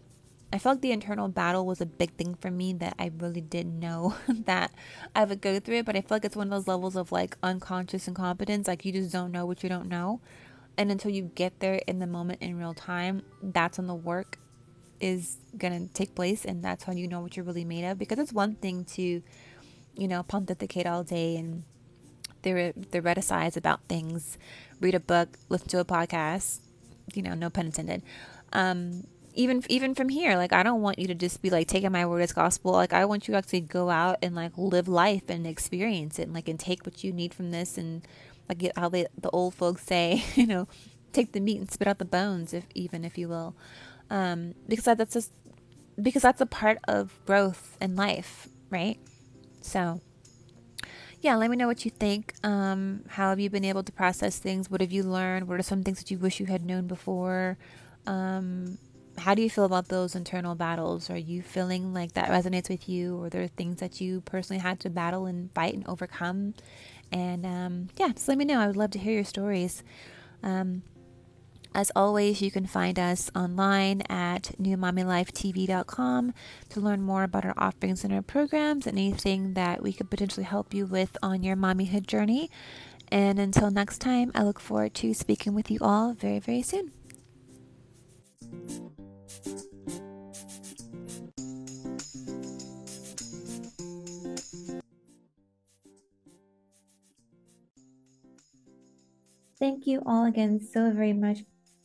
I 0.52 0.60
felt 0.60 0.78
like 0.78 0.82
the 0.82 0.92
internal 0.92 1.28
battle 1.28 1.66
was 1.66 1.82
a 1.82 1.86
big 1.86 2.14
thing 2.14 2.36
for 2.36 2.50
me 2.50 2.74
that 2.74 2.96
I 2.98 3.12
really 3.18 3.42
didn't 3.42 3.80
know 3.80 4.16
that 4.46 4.72
I 5.16 5.26
would 5.26 5.42
go 5.42 5.60
through 5.60 5.78
it. 5.78 5.86
But 5.86 5.96
I 5.96 6.02
feel 6.02 6.16
like 6.16 6.26
it's 6.26 6.36
one 6.36 6.48
of 6.48 6.52
those 6.52 6.68
levels 6.68 6.96
of 6.96 7.12
like 7.12 7.38
unconscious 7.44 8.08
incompetence. 8.08 8.68
Like 8.68 8.86
you 8.86 8.92
just 8.92 9.12
don't 9.12 9.32
know 9.32 9.46
what 9.46 9.64
you 9.64 9.70
don't 9.70 9.88
know 9.88 10.22
and 10.80 10.90
until 10.92 11.12
you 11.12 11.24
get 11.36 11.60
there 11.60 11.82
in 11.88 12.00
the 12.00 12.08
moment 12.08 12.42
in 12.42 12.58
real 12.58 12.74
time 12.74 13.22
that's 13.44 13.78
when 13.78 13.86
the 13.86 13.94
work 13.94 14.40
is 15.02 15.38
going 15.58 15.88
to 15.88 15.94
take 15.94 16.16
place 16.16 16.46
and 16.46 16.64
that's 16.64 16.88
when 16.88 16.98
you 16.98 17.08
know 17.08 17.20
what 17.20 17.36
you're 17.36 17.46
really 17.46 17.66
made 17.66 17.84
of 17.84 18.00
because 18.00 18.18
it's 18.18 18.32
one 18.32 18.56
thing 18.56 18.86
to 18.86 19.22
you 19.96 20.08
know 20.08 20.24
pontificate 20.24 20.88
all 20.88 21.04
day 21.04 21.36
and 21.36 21.64
theorize 22.44 23.58
about 23.58 23.82
things. 23.88 24.38
Read 24.80 24.96
a 24.96 25.00
book 25.00 25.38
listen 25.50 25.68
to 25.70 25.80
a 25.80 25.86
podcast 25.86 26.60
you 27.14 27.22
know 27.22 27.34
no 27.34 27.50
pun 27.50 27.68
intended. 27.68 28.02
Um 28.54 29.06
even 29.36 29.64
even 29.70 29.94
from 29.94 30.10
here 30.10 30.36
like 30.36 30.52
i 30.52 30.64
don't 30.64 30.82
want 30.82 30.98
you 30.98 31.06
to 31.06 31.14
just 31.14 31.40
be 31.42 31.52
like 31.52 31.68
taking 31.68 31.92
my 31.92 32.06
word 32.06 32.22
as 32.22 32.34
gospel. 32.34 32.72
Like 32.72 32.94
i 32.94 33.06
want 33.06 33.28
you 33.28 33.34
to 33.34 33.38
actually 33.38 33.62
go 33.62 33.90
out 33.90 34.18
and 34.22 34.36
like 34.36 34.52
live 34.58 34.88
life 34.88 35.24
and 35.30 35.46
experience 35.46 36.20
it 36.20 36.24
and 36.24 36.34
like 36.34 36.48
and 36.48 36.60
take 36.60 36.86
what 36.86 37.04
you 37.04 37.14
need 37.14 37.34
from 37.34 37.52
this 37.52 37.78
and 37.78 38.02
like 38.50 38.72
how 38.76 38.90
they, 38.90 39.06
the 39.18 39.30
old 39.30 39.54
folks 39.54 39.84
say, 39.86 40.24
you 40.36 40.48
know, 40.48 40.68
take 41.14 41.32
the 41.32 41.40
meat 41.40 41.60
and 41.60 41.72
spit 41.72 41.88
out 41.88 42.00
the 42.00 42.06
bones, 42.06 42.54
if 42.54 42.66
even 42.74 43.06
if 43.06 43.18
you 43.18 43.30
will, 43.30 43.56
um, 44.10 44.56
because 44.68 44.86
that's 44.86 45.14
just 45.14 45.32
because 46.02 46.24
that's 46.24 46.42
a 46.42 46.46
part 46.46 46.80
of 46.88 47.20
growth 47.26 47.78
in 47.80 47.96
life, 47.96 48.48
right? 48.70 48.98
So, 49.62 50.02
yeah, 51.22 51.36
let 51.36 51.50
me 51.50 51.58
know 51.58 51.68
what 51.68 51.86
you 51.86 51.92
think. 51.92 52.34
Um, 52.44 53.04
how 53.08 53.30
have 53.30 53.40
you 53.40 53.50
been 53.50 53.66
able 53.66 53.84
to 53.84 53.92
process 53.92 54.38
things? 54.38 54.70
What 54.70 54.82
have 54.82 54.92
you 54.92 55.04
learned? 55.04 55.48
What 55.48 55.60
are 55.60 55.64
some 55.64 55.84
things 55.84 56.00
that 56.00 56.12
you 56.12 56.18
wish 56.18 56.40
you 56.40 56.46
had 56.46 56.66
known 56.66 56.88
before? 56.88 57.58
Um, 58.08 58.78
how 59.18 59.36
do 59.36 59.42
you 59.42 59.50
feel 59.50 59.66
about 59.66 59.90
those 59.90 60.16
internal 60.16 60.56
battles? 60.56 61.10
Are 61.10 61.18
you 61.18 61.42
feeling 61.42 61.94
like 61.94 62.14
that 62.14 62.30
resonates 62.30 62.70
with 62.70 62.88
you, 62.88 63.22
or 63.22 63.30
there 63.30 63.44
are 63.44 63.48
things 63.48 63.80
that 63.82 64.00
you 64.00 64.22
personally 64.22 64.62
had 64.62 64.80
to 64.82 64.90
battle 64.90 65.26
and 65.26 65.52
fight 65.54 65.74
and 65.74 65.86
overcome? 65.88 66.54
And 67.12 67.46
um, 67.46 67.90
yeah, 67.98 68.10
just 68.10 68.28
let 68.28 68.38
me 68.38 68.46
know. 68.46 68.60
I 68.60 68.68
would 68.68 68.78
love 68.78 68.92
to 68.92 69.00
hear 69.00 69.14
your 69.14 69.26
stories. 69.26 69.84
Um, 70.42 70.84
as 71.74 71.92
always, 71.96 72.42
you 72.42 72.50
can 72.50 72.66
find 72.66 72.98
us 72.98 73.30
online 73.36 74.02
at 74.10 74.52
newmommylifetv.com 74.62 76.34
to 76.70 76.80
learn 76.80 77.02
more 77.02 77.24
about 77.24 77.46
our 77.46 77.54
offerings 77.58 78.04
and 78.04 78.14
our 78.14 78.22
programs 78.22 78.88
and 78.88 78.98
anything 78.98 79.54
that 79.54 79.84
we 79.84 79.94
could 79.94 80.10
potentially 80.10 80.46
help 80.46 80.74
you 80.74 80.86
with 80.86 81.16
on 81.22 81.44
your 81.44 81.56
mommyhood 81.56 82.08
journey. 82.08 82.50
And 83.12 83.40
until 83.40 83.72
next 83.72 84.00
time, 84.00 84.32
I 84.34 84.44
look 84.44 84.60
forward 84.60 84.94
to 84.96 85.14
speaking 85.14 85.54
with 85.54 85.70
you 85.70 85.80
all 85.82 86.14
very, 86.14 86.40
very 86.40 86.62
soon. 86.62 86.92
Thank 99.60 99.88
you 99.88 100.02
all 100.06 100.26
again 100.26 100.62
so 100.62 100.90
very 100.92 101.12
much 101.12 101.40